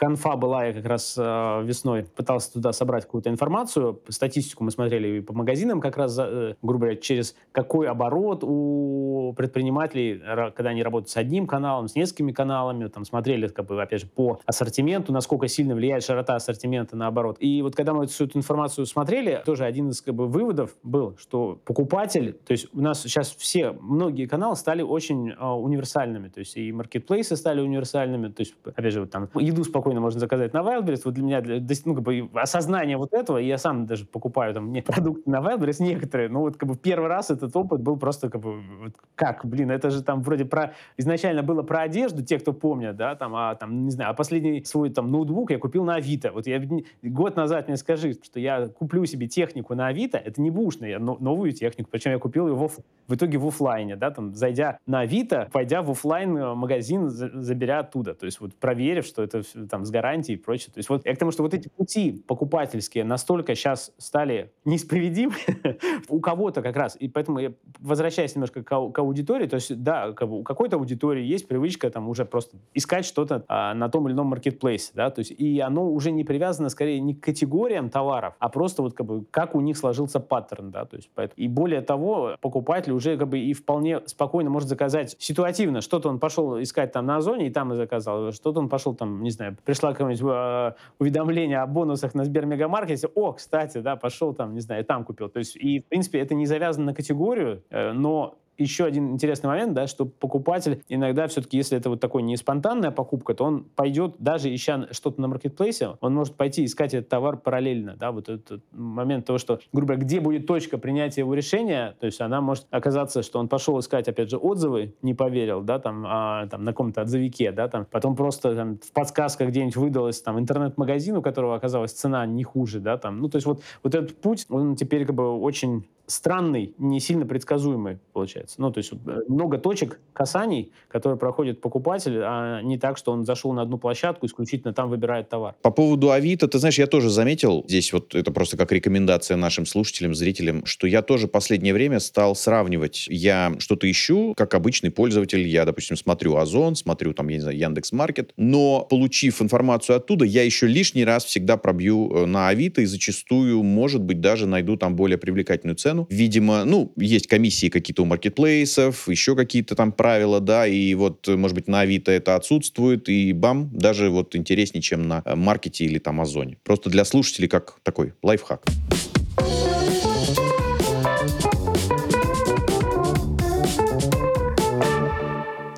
[0.00, 5.18] конфа была, я как раз э, весной пытался туда собрать какую-то информацию, статистику мы смотрели
[5.18, 10.18] и по магазинам как раз, э, грубо говоря, через какой оборот у предпринимателей,
[10.56, 14.06] когда они работают с одним каналом, с несколькими каналами, там смотрели, как бы, опять же,
[14.06, 17.36] по ассортименту, насколько сильно влияет широта ассортимента на оборот.
[17.38, 21.14] И вот когда мы всю эту информацию смотрели, тоже один из как бы, выводов был,
[21.18, 26.40] что покупатель, то есть у нас сейчас все, многие каналы стали очень э, универсальными, то
[26.40, 30.20] есть и маркетплейсы стали универсальными, то есть, опять же, вот, там еду спокойно спокойно можно
[30.20, 31.02] заказать на Wildberries.
[31.04, 34.66] Вот для меня для, ну, как бы, осознание вот этого, я сам даже покупаю там
[34.66, 38.28] мне продукты на Wildberries некоторые, но вот как бы первый раз этот опыт был просто
[38.28, 42.38] как бы, вот, как, блин, это же там вроде про, изначально было про одежду, те,
[42.38, 45.84] кто помнят, да, там, а там, не знаю, а последний свой там ноутбук я купил
[45.84, 46.30] на Авито.
[46.32, 46.62] Вот я
[47.02, 50.98] год назад мне скажи, что я куплю себе технику на Авито, это не бушно, я
[50.98, 52.70] новую технику, причем я купил ее в,
[53.08, 57.80] в итоге в офлайне, да, там, зайдя на Авито, пойдя в офлайн э, магазин, заберя
[57.80, 60.72] оттуда, то есть вот проверив, что это там с гарантией и прочее.
[60.72, 65.34] То есть вот я к тому, что вот эти пути покупательские настолько сейчас стали несправедливы
[66.08, 66.96] у кого-то как раз.
[66.98, 71.48] И поэтому я возвращаясь немножко к, к аудитории, то есть да, у какой-то аудитории есть
[71.48, 75.30] привычка там уже просто искать что-то а, на том или ином маркетплейсе, да, то есть
[75.30, 79.24] и оно уже не привязано скорее не к категориям товаров, а просто вот как бы
[79.30, 83.28] как у них сложился паттерн, да, то есть поэтому, и более того, покупатель уже как
[83.28, 87.50] бы и вполне спокойно может заказать ситуативно, что-то он пошел искать там на Озоне и
[87.50, 92.14] там и заказал, что-то он пошел там, не знаю, пришла какое-нибудь э, уведомление о бонусах
[92.14, 95.28] на Сбермегамаркете, о, кстати, да, пошел там, не знаю, там купил.
[95.28, 99.48] То есть, и, в принципе, это не завязано на категорию, э, но еще один интересный
[99.48, 103.64] момент, да, что покупатель иногда все-таки, если это вот такой не спонтанная покупка, то он
[103.64, 108.28] пойдет, даже ища что-то на маркетплейсе, он может пойти искать этот товар параллельно, да, вот
[108.28, 112.40] этот момент того, что, грубо говоря, где будет точка принятия его решения, то есть она
[112.40, 116.64] может оказаться, что он пошел искать, опять же, отзывы, не поверил, да, там, а, там
[116.64, 121.22] на каком-то отзывике, да, там, потом просто там, в подсказках где-нибудь выдалось там интернет-магазин, у
[121.22, 124.76] которого оказалась цена не хуже, да, там, ну, то есть вот, вот этот путь, он
[124.76, 128.56] теперь как бы очень странный, не сильно предсказуемый получается.
[128.58, 133.24] Ну, то есть э, много точек касаний, которые проходит покупатель, а не так, что он
[133.24, 135.54] зашел на одну площадку, исключительно там выбирает товар.
[135.62, 139.66] По поводу Авито, ты знаешь, я тоже заметил, здесь вот это просто как рекомендация нашим
[139.66, 143.06] слушателям, зрителям, что я тоже последнее время стал сравнивать.
[143.08, 147.56] Я что-то ищу, как обычный пользователь, я, допустим, смотрю Озон, смотрю там, я не знаю,
[147.56, 152.82] Яндекс Маркет, но получив информацию оттуда, я еще лишний раз всегда пробью э, на Авито
[152.82, 156.06] и зачастую, может быть, даже найду там более привлекательную цену, цену.
[156.10, 161.54] Видимо, ну, есть комиссии какие-то у маркетплейсов, еще какие-то там правила, да, и вот, может
[161.54, 165.98] быть, на Авито это отсутствует, и бам, даже вот интереснее, чем на э, маркете или
[165.98, 166.58] там Озоне.
[166.64, 168.64] Просто для слушателей как такой лайфхак.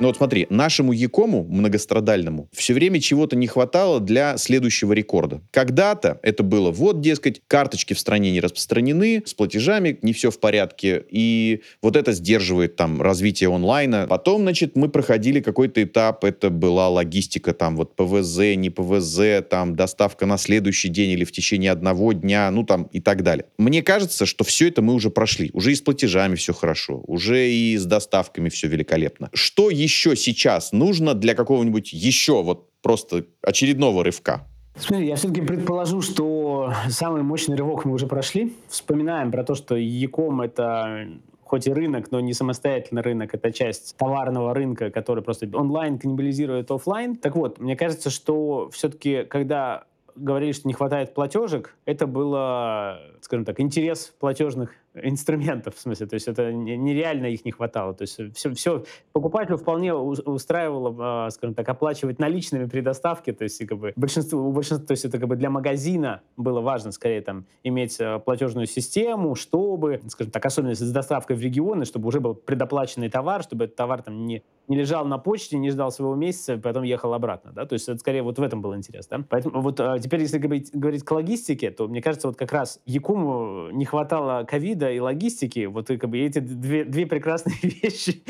[0.02, 5.42] Ну вот смотри, нашему Якому многострадальному все время чего-то не хватало для следующего рекорда.
[5.52, 10.40] Когда-то это было, вот, дескать, карточки в стране не распространены, с платежами не все в
[10.40, 14.08] порядке, и вот это сдерживает там развитие онлайна.
[14.10, 19.76] Потом, значит, мы проходили какой-то этап, это была логистика, там вот ПВЗ, не ПВЗ, там
[19.76, 23.44] доставка на следующий день или в течение одного дня, ну там и так далее.
[23.56, 25.50] Мне кажется, что все это мы уже прошли.
[25.52, 29.30] Уже и с платежами все хорошо, уже и с доставками все великолепно.
[29.32, 34.46] Что еще сейчас нужно для какого-нибудь еще вот просто очередного рывка?
[34.76, 38.54] Смотри, я все-таки предположу, что самый мощный рывок мы уже прошли.
[38.68, 41.08] Вспоминаем про то, что Яком— это
[41.44, 46.70] хоть и рынок, но не самостоятельный рынок, это часть товарного рынка, который просто онлайн каннибализирует
[46.70, 47.14] офлайн.
[47.14, 49.84] Так вот, мне кажется, что все-таки, когда
[50.16, 56.14] говорили, что не хватает платежек, это было, скажем так, интерес платежных инструментов, в смысле, то
[56.14, 57.94] есть это нереально их не хватало.
[57.94, 63.44] То есть все, все покупателю вполне устраивало, а, скажем так, оплачивать наличными при доставке, то
[63.44, 66.92] есть как бы большинство, у большинства, то есть это как бы для магазина было важно
[66.92, 72.08] скорее там иметь а, платежную систему, чтобы, скажем так, особенно с доставкой в регионы, чтобы
[72.08, 75.90] уже был предоплаченный товар, чтобы этот товар там не, не лежал на почте, не ждал
[75.90, 79.06] своего месяца, потом ехал обратно, да, то есть это скорее вот в этом был интерес,
[79.06, 79.24] да.
[79.28, 82.80] Поэтому вот а, теперь, если говорить, говорить к логистике, то мне кажется, вот как раз
[82.84, 88.22] Якуму не хватало ковида, ковида и логистики, вот как бы эти две, две прекрасные вещи,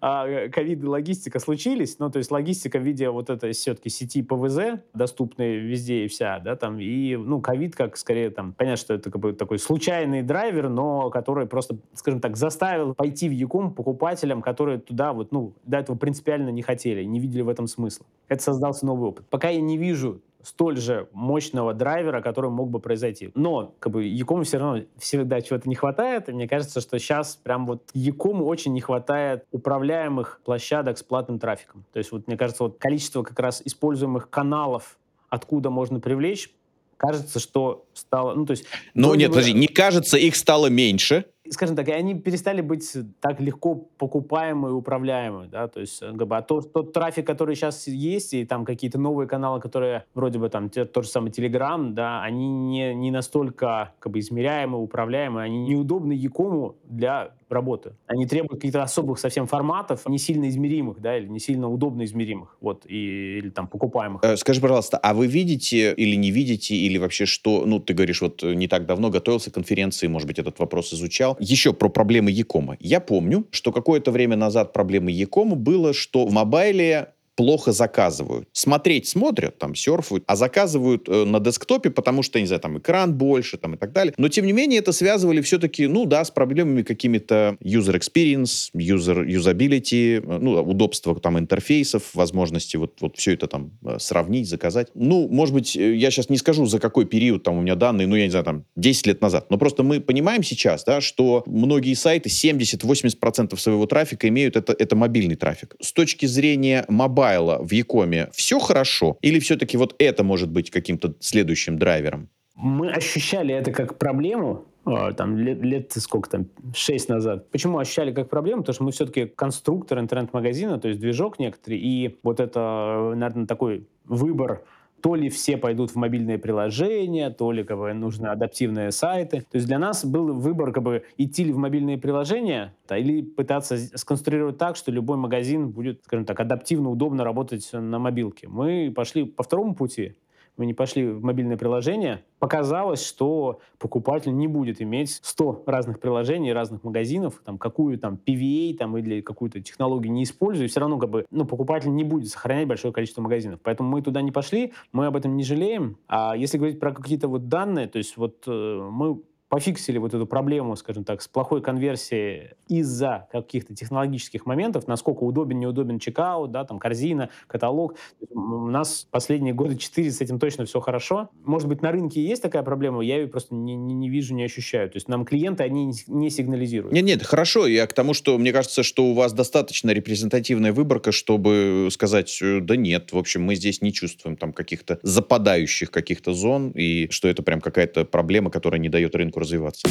[0.00, 4.22] а, ковид и логистика случились, ну, то есть логистика в виде вот этой все-таки сети
[4.22, 8.94] ПВЗ, доступной везде и вся, да, там, и, ну, ковид как скорее там, понятно, что
[8.94, 13.74] это как бы такой случайный драйвер, но который просто, скажем так, заставил пойти в Якум
[13.74, 18.06] покупателям, которые туда вот, ну, до этого принципиально не хотели, не видели в этом смысла.
[18.28, 19.26] Это создался новый опыт.
[19.28, 23.30] Пока я не вижу столь же мощного драйвера, который мог бы произойти.
[23.34, 27.36] Но как бы Якому все равно всегда чего-то не хватает, и мне кажется, что сейчас
[27.36, 31.84] прям вот Якому очень не хватает управляемых площадок с платным трафиком.
[31.92, 36.50] То есть вот мне кажется, вот количество как раз используемых каналов, откуда можно привлечь,
[36.96, 38.34] кажется, что стало...
[38.34, 38.66] Ну, то есть...
[38.94, 43.74] Ну, нет, подожди, не кажется, их стало меньше, скажем так, они перестали быть так легко
[43.74, 48.34] покупаемы и управляемы, да, то есть, как бы, а тот, тот трафик, который сейчас есть,
[48.34, 52.22] и там какие-то новые каналы, которые вроде бы там те, тот же самый Telegram, да,
[52.22, 57.92] они не, не настолько, как бы, измеряемы, управляемы, они неудобны Якому для работы.
[58.06, 62.56] Они требуют каких-то особых совсем форматов, не сильно измеримых, да, или не сильно удобно измеримых,
[62.60, 64.22] вот, и, или там покупаемых.
[64.24, 68.20] Э, скажи, пожалуйста, а вы видите или не видите, или вообще что, ну, ты говоришь,
[68.20, 72.30] вот не так давно готовился к конференции, может быть, этот вопрос изучал, еще про проблемы
[72.30, 72.76] Якома.
[72.80, 78.48] Я помню, что какое-то время назад проблемы Якома было, что в мобайле плохо заказывают.
[78.52, 83.14] Смотреть смотрят, там, серфуют, а заказывают э, на десктопе, потому что, не знаю, там, экран
[83.14, 84.14] больше, там, и так далее.
[84.16, 89.26] Но, тем не менее, это связывали все-таки, ну, да, с проблемами какими-то user experience, user
[89.26, 94.88] usability, э, ну, удобства, там, интерфейсов, возможности вот, вот все это, там, э, сравнить, заказать.
[94.94, 98.06] Ну, может быть, э, я сейчас не скажу, за какой период, там, у меня данные,
[98.06, 101.42] ну, я не знаю, там, 10 лет назад, но просто мы понимаем сейчас, да, что
[101.46, 105.76] многие сайты 70-80% своего трафика имеют, это, это мобильный трафик.
[105.80, 109.16] С точки зрения мобильного мобайла в Якоме все хорошо?
[109.22, 112.28] Или все-таки вот это может быть каким-то следующим драйвером?
[112.56, 117.50] Мы ощущали это как проблему, а, там лет, лет сколько там, шесть назад.
[117.50, 118.62] Почему ощущали как проблему?
[118.62, 123.86] Потому что мы все-таки конструктор интернет-магазина, то есть движок некоторый, и вот это, наверное, такой
[124.04, 124.62] выбор
[125.04, 129.40] то ли все пойдут в мобильные приложения, то ли как бы, нужны адаптивные сайты.
[129.40, 133.20] То есть для нас был выбор как бы идти ли в мобильные приложения да, или
[133.20, 138.48] пытаться сконструировать так, что любой магазин будет, скажем так, адаптивно, удобно работать на мобилке.
[138.48, 140.16] Мы пошли по второму пути,
[140.56, 146.52] мы не пошли в мобильное приложение, показалось, что покупатель не будет иметь 100 разных приложений,
[146.52, 151.10] разных магазинов, там, какую там PVA там, или какую-то технологию не используя, все равно как
[151.10, 153.60] бы, ну, покупатель не будет сохранять большое количество магазинов.
[153.62, 155.98] Поэтому мы туда не пошли, мы об этом не жалеем.
[156.08, 159.20] А если говорить про какие-то вот данные, то есть вот э, мы
[159.54, 165.60] пофиксили вот эту проблему, скажем так, с плохой конверсией из-за каких-то технологических моментов, насколько удобен,
[165.60, 167.94] неудобен чекаут, да, там, корзина, каталог.
[168.30, 171.30] У нас последние годы четыре с этим точно все хорошо.
[171.44, 174.42] Может быть, на рынке есть такая проблема, я ее просто не, не, не вижу, не
[174.42, 174.90] ощущаю.
[174.90, 176.92] То есть нам клиенты, они не сигнализируют.
[176.92, 177.68] Нет, нет, хорошо.
[177.68, 182.58] Я к тому, что мне кажется, что у вас достаточно репрезентативная выборка, чтобы сказать, э,
[182.58, 187.28] да нет, в общем, мы здесь не чувствуем там каких-то западающих каких-то зон, и что
[187.28, 189.88] это прям какая-то проблема, которая не дает рынку развиваться.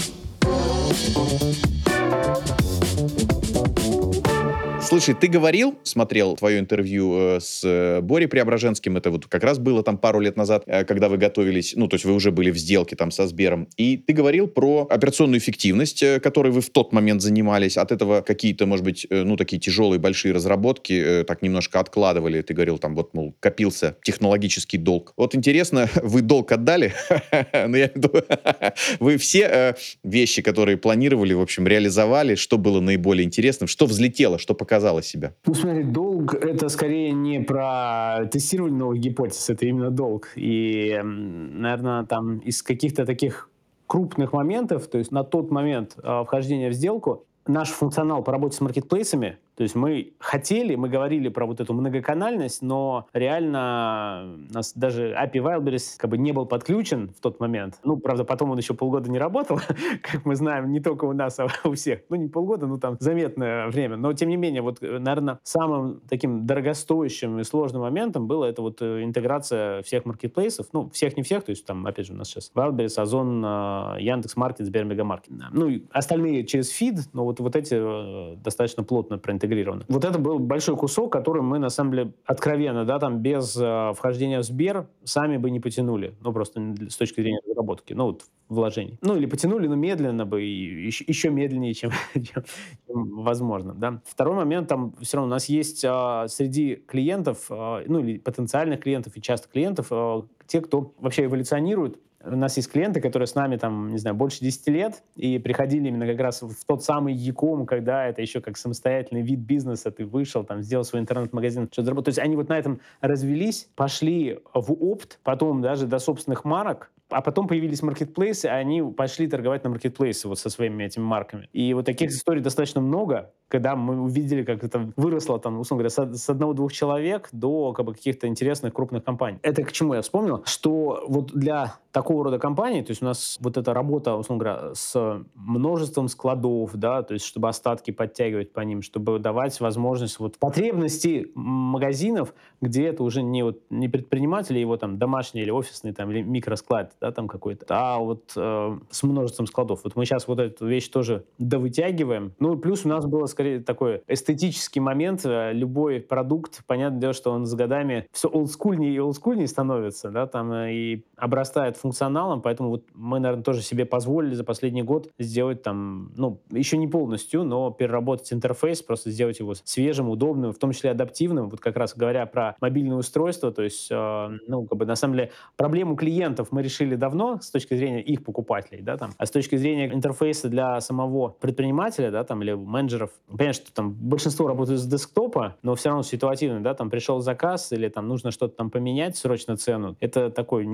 [4.94, 9.58] Слушай, ты говорил, смотрел твое интервью э, с э, Борей Преображенским, это вот как раз
[9.58, 12.52] было там пару лет назад, э, когда вы готовились, ну, то есть вы уже были
[12.52, 16.94] в сделке там со Сбером, и ты говорил про операционную эффективность, которой вы в тот
[16.94, 22.44] момент занимались, от этого какие-то, может быть, ну, такие тяжелые большие разработки так немножко откладывали,
[22.44, 25.14] ты говорил там, вот, мол, копился технологический долг.
[25.18, 26.94] Вот интересно, вы долг отдали?
[27.66, 27.90] Ну, я
[29.00, 34.54] вы все вещи, которые планировали, в общем, реализовали, что было наиболее интересным, что взлетело, что
[34.84, 35.34] показало себя?
[35.46, 40.30] Ну, смотри, долг— это скорее не про тестирование новых гипотез, это именно долг.
[40.36, 43.50] И, наверное, там из каких-то таких
[43.88, 48.58] крупных моментов, то есть на тот момент э, вхождения в сделку, наш функционал по работе
[48.58, 54.54] с маркетплейсами то есть мы хотели, мы говорили про вот эту многоканальность, но реально у
[54.54, 57.80] нас даже API Wildberries как бы не был подключен в тот момент.
[57.84, 59.60] Ну, правда, потом он еще полгода не работал,
[60.02, 62.02] как мы знаем, не только у нас, а у всех.
[62.10, 63.96] Ну, не полгода, ну, там заметное время.
[63.96, 68.82] Но, тем не менее, вот, наверное, самым таким дорогостоящим и сложным моментом было это вот
[68.82, 70.68] э, интеграция всех маркетплейсов.
[70.74, 73.98] Ну, всех не всех, то есть там, опять же, у нас сейчас Wildberries, Озон, э,
[74.00, 75.32] Яндекс.Маркет, Сбермегамаркет.
[75.52, 79.84] Ну, и остальные через фид, но вот, вот эти э, достаточно плотно проинтегрированы интегрировано.
[79.90, 83.94] Вот это был большой кусок, который мы, на самом деле, откровенно, да, там без э,
[83.96, 88.24] вхождения в Сбер сами бы не потянули, ну, просто с точки зрения разработки, ну, вот
[88.50, 88.98] вложений.
[89.02, 92.44] Ну, или потянули, но медленно бы, и еще, еще медленнее, чем, чем,
[92.88, 94.02] чем возможно, да.
[94.06, 98.82] Второй момент, там все равно у нас есть э, среди клиентов, э, ну, или потенциальных
[98.82, 103.36] клиентов и часто клиентов, э, те, кто вообще эволюционирует у нас есть клиенты, которые с
[103.36, 107.14] нами там, не знаю, больше 10 лет и приходили именно как раз в тот самый
[107.14, 111.86] Яком, когда это еще как самостоятельный вид бизнеса, ты вышел, там, сделал свой интернет-магазин, что-то
[111.86, 112.06] заработал.
[112.06, 116.92] То есть они вот на этом развелись, пошли в опт, потом даже до собственных марок,
[117.14, 121.50] а потом появились маркетплейсы, и они пошли торговать на маркетплейсы вот со своими этими марками.
[121.54, 126.16] И вот таких историй достаточно много, когда мы увидели, как это выросло, там, условно говоря,
[126.18, 129.40] с одного-двух человек до как бы, каких-то интересных крупных компаний.
[129.44, 130.44] Это к чему я вспомнил?
[130.46, 134.76] Что вот для такого рода компаний, то есть у нас вот эта работа, условно говоря,
[134.76, 140.40] с множеством складов, да, то есть чтобы остатки подтягивать по ним, чтобы давать возможность вот
[140.40, 146.10] потребности магазинов, где это уже не, вот, не предприниматели, его там домашний или офисный там,
[146.10, 149.82] или микросклад, да, там какой-то, а вот э, с множеством складов.
[149.84, 152.34] Вот мы сейчас вот эту вещь тоже довытягиваем.
[152.40, 155.26] Ну, плюс у нас было скорее такой эстетический момент.
[155.26, 160.28] Э, любой продукт, понятное дело, что он с годами все олдскульнее и олдскульнее становится, да,
[160.28, 165.10] там э, и обрастает функционалом, поэтому вот мы, наверное, тоже себе позволили за последний год
[165.18, 170.60] сделать там, ну, еще не полностью, но переработать интерфейс, просто сделать его свежим, удобным, в
[170.60, 171.50] том числе адаптивным.
[171.50, 175.16] Вот как раз говоря про мобильное устройство, то есть, э, ну, как бы на самом
[175.16, 179.32] деле проблему клиентов мы решили давно с точки зрения их покупателей, да, там, а с
[179.32, 184.82] точки зрения интерфейса для самого предпринимателя, да, там, или менеджеров, понятно, что там большинство работают
[184.82, 188.70] с десктопа, но все равно ситуативно, да, там пришел заказ или там нужно что-то там
[188.70, 189.96] поменять, срочно цену.
[190.02, 190.66] Это такой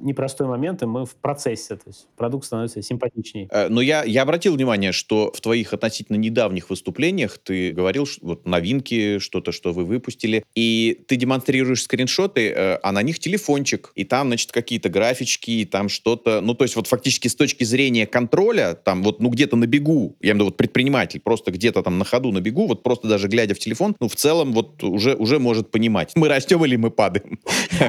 [0.00, 3.48] непростой момент, и мы в процессе, то есть продукт становится симпатичнее.
[3.50, 8.26] Э, но я, я обратил внимание, что в твоих относительно недавних выступлениях ты говорил, что
[8.26, 13.92] вот новинки, что-то, что вы выпустили, и ты демонстрируешь скриншоты, э, а на них телефончик,
[13.94, 18.06] и там, значит, какие-то графички, там что-то, ну, то есть вот фактически с точки зрения
[18.06, 21.82] контроля, там вот, ну, где-то на бегу, я имею в виду вот предприниматель, просто где-то
[21.82, 24.82] там на ходу на бегу, вот просто даже глядя в телефон, ну, в целом вот
[24.82, 27.38] уже, уже может понимать, мы растем или мы падаем.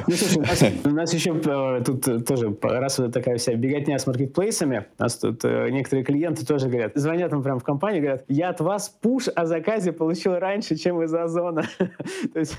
[0.06, 3.54] Ну, слушай, у нас, у нас еще э, тут э, тоже, раз вот такая вся
[3.54, 7.64] беготня с маркетплейсами, у нас тут э, некоторые клиенты тоже говорят, звонят им прям в
[7.64, 11.68] компанию, говорят, я от вас пуш о заказе получил раньше, чем из Озона.
[11.78, 12.56] То есть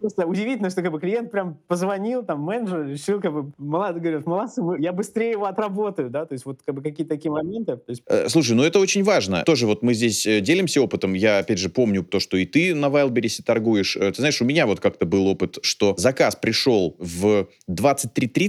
[0.00, 4.26] просто удивительно, что как бы клиент прям позвонил, там, менеджер решил, как бы, молодой, говорит,
[4.26, 7.78] молодцы, я быстрее его отработаю, да, то есть вот как бы какие-то такие моменты.
[8.06, 9.42] Э, слушай, ну это очень важно.
[9.44, 11.12] Тоже вот мы здесь делимся опытом.
[11.12, 13.94] Я, опять же, помню то, что и ты на Wildberries торгуешь.
[13.94, 18.45] Ты знаешь, у меня вот как-то был опыт, что заказ пришел в 23.30,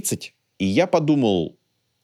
[0.58, 1.58] и я подумал,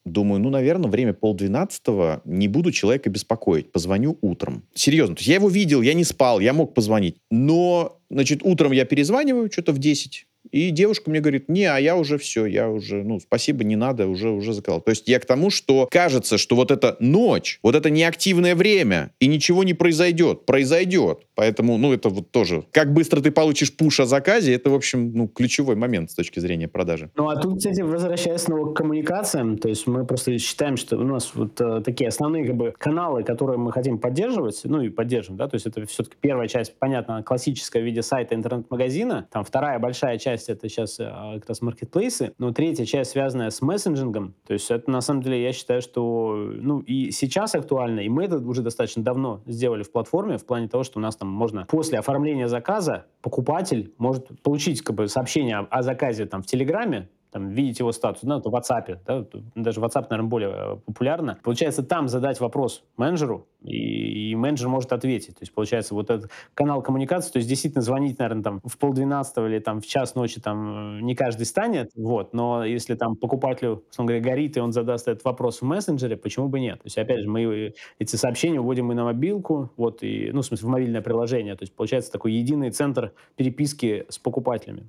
[0.05, 3.73] Думаю, ну, наверное, время полдвенадцатого не буду человека беспокоить.
[3.73, 4.63] Позвоню утром.
[4.75, 5.15] Серьезно.
[5.15, 7.17] То есть я его видел, я не спал, я мог позвонить.
[7.31, 10.27] Но, значит, утром я перезваниваю, что-то в 10.
[10.55, 14.07] И девушка мне говорит, не, а я уже все, я уже, ну, спасибо, не надо,
[14.07, 14.81] уже, уже заказал.
[14.81, 19.11] То есть я к тому, что кажется, что вот эта ночь, вот это неактивное время,
[19.19, 20.47] и ничего не произойдет.
[20.47, 21.27] Произойдет.
[21.35, 25.13] Поэтому, ну, это вот тоже, как быстро ты получишь пуш о заказе, это, в общем,
[25.13, 27.11] ну, ключевой момент с точки зрения продажи.
[27.17, 31.03] Ну, а тут, кстати, возвращаясь снова к коммуникациям, то есть мы просто считаем, что у
[31.03, 35.37] нас вот э, такие основные как бы каналы, которые мы хотим поддерживать, ну, и поддержим,
[35.37, 39.81] да, то есть это все-таки первая часть, понятно, классическая в виде сайта интернет-магазина, там вторая
[39.81, 44.35] большая часть часть это сейчас а, как раз маркетплейсы, но третья часть связанная с мессенджингом.
[44.47, 48.25] То есть это на самом деле я считаю, что ну и сейчас актуально, и мы
[48.25, 51.67] это уже достаточно давно сделали в платформе в плане того, что у нас там можно
[51.67, 57.09] после оформления заказа покупатель может получить как бы сообщение о, о заказе там в Телеграме,
[57.35, 59.27] там, видеть его статус, ну, это в WhatsApp, да,
[59.57, 61.37] даже WhatsApp, наверное, более э, популярно.
[61.43, 65.35] Получается, там задать вопрос менеджеру, и, и менеджер может ответить.
[65.35, 69.49] То есть, получается, вот этот канал коммуникации, то есть, действительно, звонить, наверное, там, в полдвенадцатого
[69.49, 74.07] или там в час ночи там не каждый станет, вот, но если там покупателю, он
[74.07, 76.77] говоря, горит, и он задаст этот вопрос в мессенджере, почему бы нет?
[76.77, 80.47] То есть, опять же, мы эти сообщения вводим и на мобилку, вот, и, ну, в
[80.47, 84.85] смысле, в мобильное приложение, то есть, получается, такой единый центр переписки с покупателями.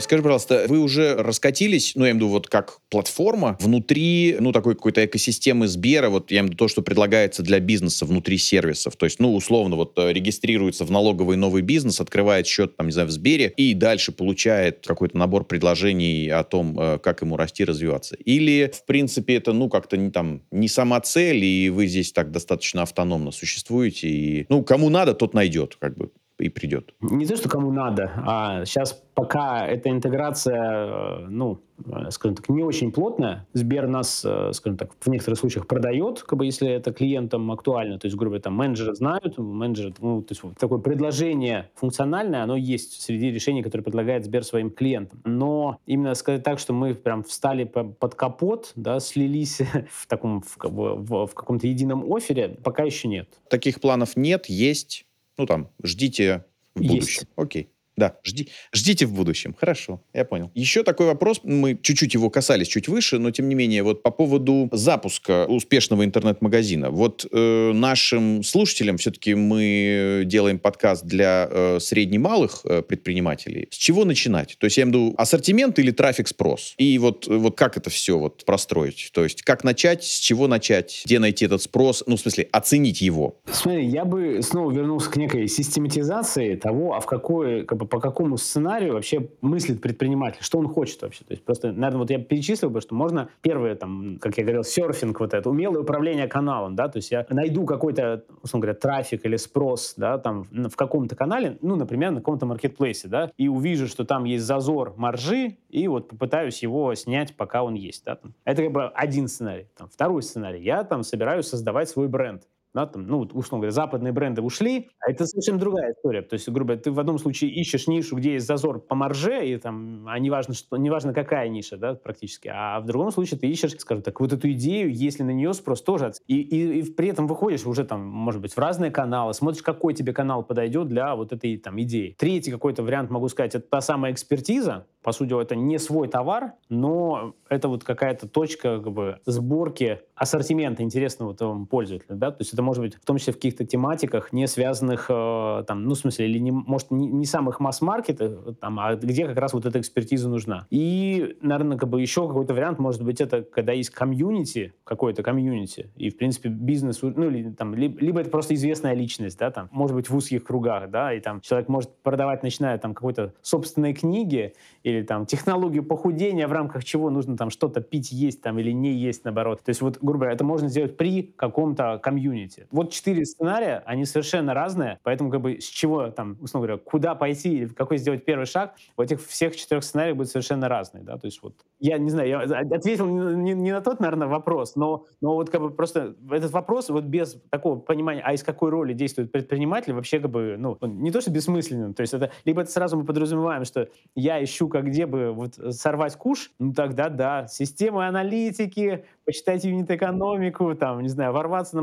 [0.00, 4.52] Скажи, пожалуйста, вы уже раскатились, ну, я имею в виду, вот как платформа внутри, ну,
[4.52, 8.38] такой какой-то экосистемы Сбера, вот я имею в виду то, что предлагается для бизнеса внутри
[8.38, 8.96] сервисов.
[8.96, 12.92] То есть, ну, условно, вот э, регистрируется в налоговый новый бизнес, открывает счет, там, не
[12.92, 17.64] знаю, в Сбере и дальше получает какой-то набор предложений о том, э, как ему расти,
[17.64, 18.16] развиваться.
[18.16, 22.30] Или, в принципе, это, ну, как-то не там, не сама цель, и вы здесь так
[22.30, 26.94] достаточно автономно существуете, и, ну, кому надо, тот найдет, как бы и придет.
[27.00, 32.48] Не то, что кому надо, а сейчас пока эта интеграция, э, ну, э, скажем так,
[32.48, 33.46] не очень плотная.
[33.52, 38.00] Сбер нас, э, скажем так, в некоторых случаях продает, как бы, если это клиентам актуально.
[38.00, 42.42] То есть, грубо говоря, там менеджеры знают, менеджеры, ну, то есть вот такое предложение функциональное,
[42.42, 45.20] оно есть среди решений, которые предлагает Сбер своим клиентам.
[45.24, 49.60] Но именно сказать так, что мы прям встали под капот, да, слились
[49.90, 53.28] в таком, в, в, в каком-то едином офере, пока еще нет.
[53.48, 55.06] Таких планов нет, есть
[55.36, 57.22] ну там, ждите в будущем.
[57.22, 57.26] Есть.
[57.36, 57.70] Окей.
[57.96, 59.54] Да, жди, ждите в будущем.
[59.58, 60.50] Хорошо, я понял.
[60.54, 64.10] Еще такой вопрос, мы чуть-чуть его касались чуть выше, но тем не менее, вот по
[64.10, 66.90] поводу запуска успешного интернет-магазина.
[66.90, 73.68] Вот э, нашим слушателям все-таки мы делаем подкаст для э, средне-малых э, предпринимателей.
[73.70, 74.56] С чего начинать?
[74.58, 76.74] То есть я имею в виду ассортимент или трафик-спрос?
[76.78, 79.10] И вот, вот как это все вот простроить?
[79.12, 82.02] То есть как начать, с чего начать, где найти этот спрос?
[82.06, 83.36] Ну, в смысле, оценить его.
[83.50, 88.00] Смотри, я бы снова вернулся к некой систематизации того, а в какой как бы, по
[88.00, 91.24] какому сценарию вообще мыслит предприниматель, что он хочет вообще.
[91.24, 94.64] То есть просто, наверное, вот я перечислил бы, что можно первое, там, как я говорил,
[94.64, 99.24] серфинг вот это, умелое управление каналом, да, то есть я найду какой-то, условно говоря, трафик
[99.24, 103.86] или спрос, да, там, в каком-то канале, ну, например, на каком-то маркетплейсе, да, и увижу,
[103.86, 108.34] что там есть зазор маржи, и вот попытаюсь его снять, пока он есть, да, там.
[108.44, 109.66] Это как бы один сценарий.
[109.76, 110.62] Там, второй сценарий.
[110.62, 112.42] Я там собираюсь создавать свой бренд
[112.74, 116.22] да, там, ну, условно говоря, западные бренды ушли, а это совсем другая история.
[116.22, 119.46] То есть, грубо говоря, ты в одном случае ищешь нишу, где есть зазор по марже,
[119.46, 123.46] и там, а неважно, что, неважно какая ниша, да, практически, а в другом случае ты
[123.46, 127.08] ищешь, скажем так, вот эту идею, если на нее спрос тоже, и, и, и при
[127.08, 131.14] этом выходишь уже там, может быть, в разные каналы, смотришь, какой тебе канал подойдет для
[131.14, 132.16] вот этой там идеи.
[132.18, 136.54] Третий какой-то вариант, могу сказать, это та самая экспертиза, по сути, это не свой товар,
[136.70, 142.14] но это вот какая-то точка как бы, сборки ассортимента интересного там, пользователя.
[142.16, 142.30] Да?
[142.30, 145.84] То есть это может быть в том числе в каких-то тематиках, не связанных, э, там,
[145.84, 149.52] ну, в смысле, или, не, может, не, не самых масс-маркетах, там, а где как раз
[149.52, 150.66] вот эта экспертиза нужна.
[150.70, 155.90] И, наверное, как бы еще какой-то вариант может быть это, когда есть комьюнити, какой-то комьюнити,
[155.96, 159.68] и, в принципе, бизнес, ну, или, там, либо, либо это просто известная личность, да, там,
[159.70, 163.94] может быть, в узких кругах, да, и там человек может продавать, начиная там какой-то собственные
[163.94, 168.70] книги, или там технологию похудения, в рамках чего нужно там что-то пить, есть там или
[168.70, 169.62] не есть, наоборот.
[169.64, 172.53] То есть вот, грубо говоря, это можно сделать при каком-то комьюнити.
[172.70, 177.14] Вот четыре сценария, они совершенно разные, поэтому как бы с чего там, условно говоря, куда
[177.14, 181.18] пойти или какой сделать первый шаг, в этих всех четырех сценариях будет совершенно разный, да,
[181.18, 185.06] то есть вот я не знаю, я ответил не, не на тот, наверное, вопрос, но,
[185.20, 188.92] но вот как бы просто этот вопрос вот без такого понимания, а из какой роли
[188.92, 192.70] действует предприниматель, вообще как бы, ну, не то, что бессмысленно, то есть это, либо это
[192.70, 197.46] сразу мы подразумеваем, что я ищу как где бы вот сорвать куш, ну тогда да,
[197.46, 201.82] системы аналитики, почитать юнит-экономику, там, не знаю, ворваться на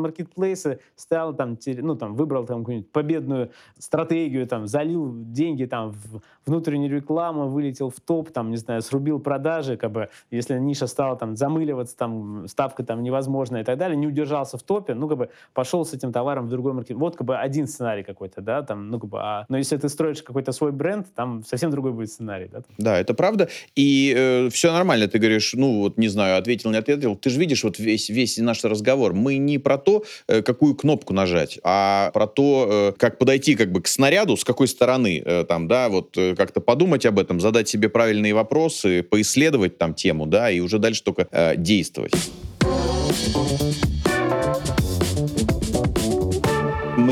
[0.52, 6.22] маркетплейсы, стал там, ну, там, выбрал там какую-нибудь победную стратегию, там, залил деньги там в
[6.46, 11.16] внутреннюю рекламу, вылетел в топ, там, не знаю, срубил продажи, как бы, если ниша стала
[11.16, 15.18] там замыливаться, там, ставка там невозможная и так далее, не удержался в топе, ну, как
[15.18, 16.98] бы, пошел с этим товаром в другой маркет.
[16.98, 19.90] Вот, как бы, один сценарий какой-то, да, там, ну, как бы, а, но если ты
[19.90, 22.62] строишь какой-то свой бренд, там совсем другой будет сценарий, да?
[22.78, 26.78] Да, это правда, и э, все нормально, ты говоришь, ну, вот, не знаю, ответил, не
[26.78, 29.14] ответил, ты же видишь вот весь, весь наш разговор.
[29.14, 33.72] Мы не про то, э, какую кнопку нажать, а про то, э, как подойти как
[33.72, 37.70] бы к снаряду, с какой стороны э, там, да, вот как-то подумать об этом, задать
[37.70, 42.14] себе правильные вопросы, поисследовать там тему, да, и уже дальше только э, действовать.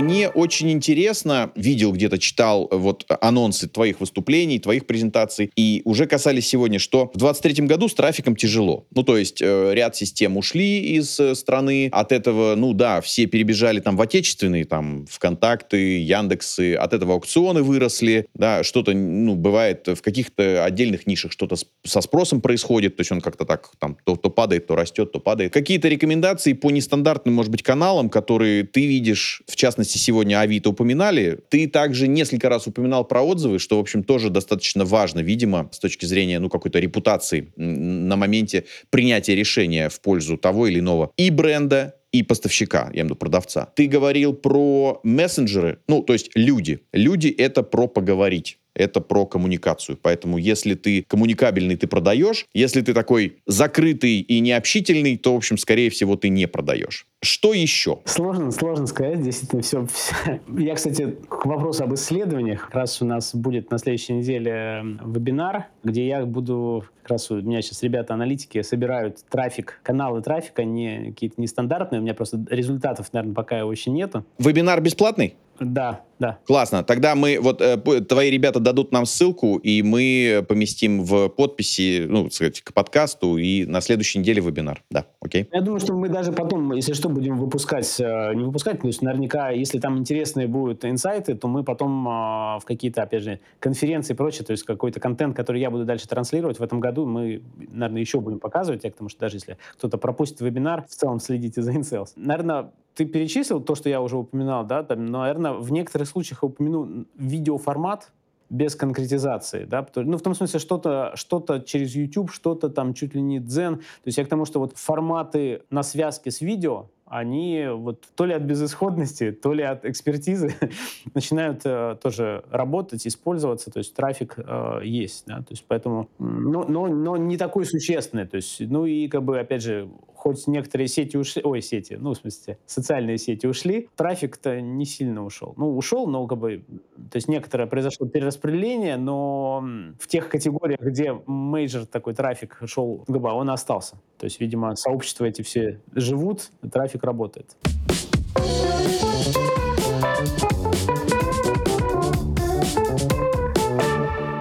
[0.02, 6.06] Мне очень интересно, видел где-то, читал э, вот анонсы твоих выступлений, твоих презентаций, и уже
[6.06, 8.86] касались сегодня, что в 23 году с трафиком тяжело.
[8.92, 13.26] Ну, то есть э, ряд систем ушли из э, страны, от этого, ну да, все
[13.26, 19.88] перебежали там в отечественные, там, ВКонтакты, Яндексы, от этого аукционы выросли, да, что-то, ну, бывает
[19.88, 24.16] в каких-то отдельных нишах что-то со спросом происходит, то есть он как-то так там то,
[24.16, 25.54] то падает, то растет, то падает.
[25.54, 31.40] Какие-то рекомендации по нестандартным, может быть, каналам, которые ты видишь, в частности, сегодня Авито упоминали,
[31.50, 35.80] ты также несколько раз упоминал про отзывы, что, в общем, тоже достаточно важно, видимо, с
[35.80, 41.30] точки зрения, ну, какой-то репутации на моменте принятия решения в пользу того или иного и
[41.30, 43.68] бренда, и поставщика, я имею в виду продавца.
[43.76, 46.82] Ты говорил про мессенджеры, ну, то есть люди.
[46.92, 49.98] Люди— это про поговорить это про коммуникацию.
[50.02, 52.46] Поэтому если ты коммуникабельный, ты продаешь.
[52.54, 57.06] Если ты такой закрытый и необщительный, то, в общем, скорее всего, ты не продаешь.
[57.22, 58.00] Что еще?
[58.06, 59.22] Сложно, сложно сказать.
[59.22, 60.40] Действительно, все, все.
[60.58, 62.66] Я, кстати, к вопросу об исследованиях.
[62.66, 66.86] Как раз у нас будет на следующей неделе вебинар, где я буду...
[67.02, 72.00] Как раз у меня сейчас ребята-аналитики собирают трафик, каналы трафика, не какие-то нестандартные.
[72.00, 74.24] У меня просто результатов, наверное, пока еще нету.
[74.38, 75.36] Вебинар бесплатный?
[75.60, 76.38] Да, да.
[76.46, 76.84] Классно.
[76.84, 82.26] Тогда мы, вот э, твои ребята дадут нам ссылку, и мы поместим в подписи, ну,
[82.26, 84.84] так сказать, к подкасту, и на следующей неделе вебинар.
[84.92, 85.48] Да, окей.
[85.54, 89.02] Я думаю, что мы даже потом, если что, будем выпускать, э, не выпускать, то есть
[89.02, 92.12] наверняка, если там интересные будут инсайты, то мы потом э,
[92.60, 96.08] в какие-то, опять же, конференции и прочее, то есть какой-то контент, который я буду дальше
[96.08, 100.42] транслировать в этом году, мы, наверное, еще будем показывать, потому что даже если кто-то пропустит
[100.42, 102.10] вебинар, в целом следите за InSales.
[102.18, 106.48] Наверное, ты перечислил то, что я уже упоминал, да, там, наверное, в некоторых случаях я
[106.48, 108.12] упомяну видеоформат,
[108.50, 113.22] без конкретизации, да, ну, в том смысле, что-то что через YouTube, что-то там чуть ли
[113.22, 117.68] не дзен, то есть я к тому, что вот форматы на связке с видео, они
[117.72, 120.56] вот то ли от безысходности, то ли от экспертизы
[121.14, 126.66] начинают э, тоже работать, использоваться, то есть трафик э, есть, да, то есть поэтому, но,
[126.66, 129.90] но, но не такой существенный, то есть, ну и как бы, опять же,
[130.20, 135.24] хоть некоторые сети ушли, ой, сети, ну, в смысле, социальные сети ушли, трафик-то не сильно
[135.24, 135.54] ушел.
[135.56, 136.66] Ну, ушел, но как бы,
[137.10, 139.64] то есть некоторое произошло перераспределение, но
[139.98, 143.96] в тех категориях, где major такой трафик шел, как бы, он остался.
[144.18, 147.56] То есть, видимо, сообщества эти все живут, трафик работает.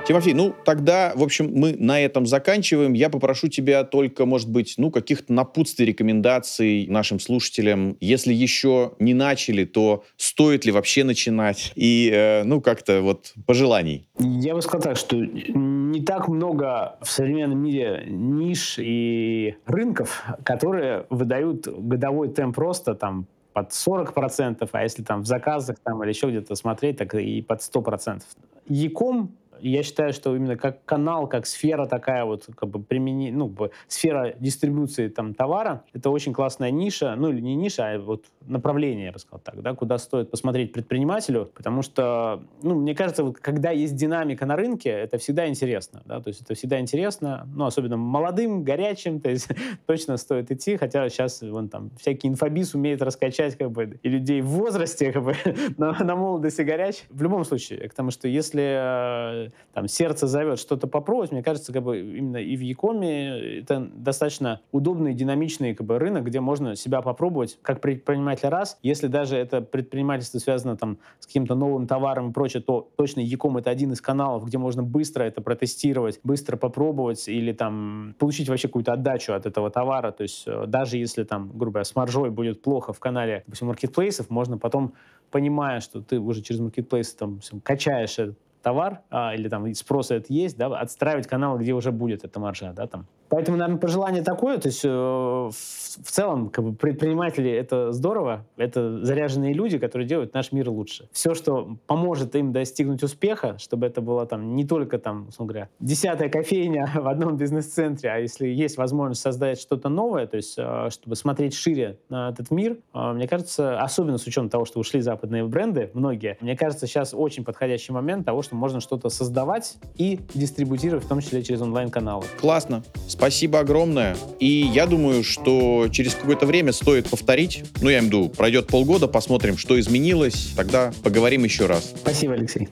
[0.09, 2.95] Тимофей, ну тогда, в общем, мы на этом заканчиваем.
[2.95, 7.99] Я попрошу тебя только, может быть, ну каких-то напутствий, рекомендаций нашим слушателям.
[8.01, 11.73] Если еще не начали, то стоит ли вообще начинать?
[11.75, 14.09] И, э, ну, как-то вот пожеланий.
[14.19, 21.05] Я бы сказал так, что не так много в современном мире ниш и рынков, которые
[21.11, 26.31] выдают годовой темп роста там под 40%, а если там в заказах там, или еще
[26.31, 28.23] где-то смотреть, так и под 100%.
[28.69, 33.55] Яком я считаю, что именно как канал, как сфера такая вот, как бы примени, ну,
[33.87, 39.07] сфера дистрибуции там товара, это очень классная ниша, ну или не ниша, а вот направление,
[39.07, 43.39] я бы сказал так, да, куда стоит посмотреть предпринимателю, потому что, ну, мне кажется, вот,
[43.39, 47.67] когда есть динамика на рынке, это всегда интересно, да, то есть это всегда интересно, ну,
[47.67, 49.49] особенно молодым, горячим, то есть
[49.87, 54.41] точно стоит идти, хотя сейчас вон там всякий инфобиз умеет раскачать как бы и людей
[54.41, 55.35] в возрасте как бы
[55.77, 57.05] на, на молодости горяч.
[57.11, 61.99] В любом случае, потому что если там сердце зовет что-то попробовать, мне кажется, как бы
[62.01, 67.59] именно и в Якоме это достаточно удобный, динамичный как бы, рынок, где можно себя попробовать
[67.63, 68.79] как предприниматель раз.
[68.83, 73.57] Если даже это предпринимательство связано там с каким-то новым товаром и прочее, то точно Яком
[73.57, 78.69] это один из каналов, где можно быстро это протестировать, быстро попробовать или там получить вообще
[78.69, 80.13] какую-то отдачу от этого товара.
[80.13, 83.69] То есть э, даже если там, грубо говоря, с маржой будет плохо в канале, допустим,
[83.69, 84.95] маркетплейсов, можно потом
[85.31, 90.33] понимая, что ты уже через маркетплейс там качаешь этот товар, а, или там спрос это
[90.33, 93.07] есть, да, отстраивать канал, где уже будет эта маржа, да, там.
[93.29, 98.47] Поэтому, наверное, пожелание такое, то есть э, в, в целом как бы предприниматели это здорово,
[98.57, 101.09] это заряженные люди, которые делают наш мир лучше.
[101.13, 105.69] Все, что поможет им достигнуть успеха, чтобы это было там не только там, условно говоря,
[105.79, 110.89] десятая кофейня в одном бизнес-центре, а если есть возможность создать что-то новое, то есть э,
[110.91, 115.01] чтобы смотреть шире на этот мир, э, мне кажется, особенно с учетом того, что ушли
[115.01, 120.21] западные бренды, многие, мне кажется, сейчас очень подходящий момент того, что можно что-то создавать и
[120.35, 122.25] дистрибутировать, в том числе через онлайн-каналы.
[122.41, 122.83] Классно.
[123.07, 124.17] Спасибо огромное.
[124.41, 127.65] И я думаю, что через какое-то время стоит повторить.
[127.83, 130.53] Ну, я имею в виду, пройдет полгода, посмотрим, что изменилось.
[130.57, 131.93] Тогда поговорим еще раз.
[132.01, 132.71] Спасибо, Алексей.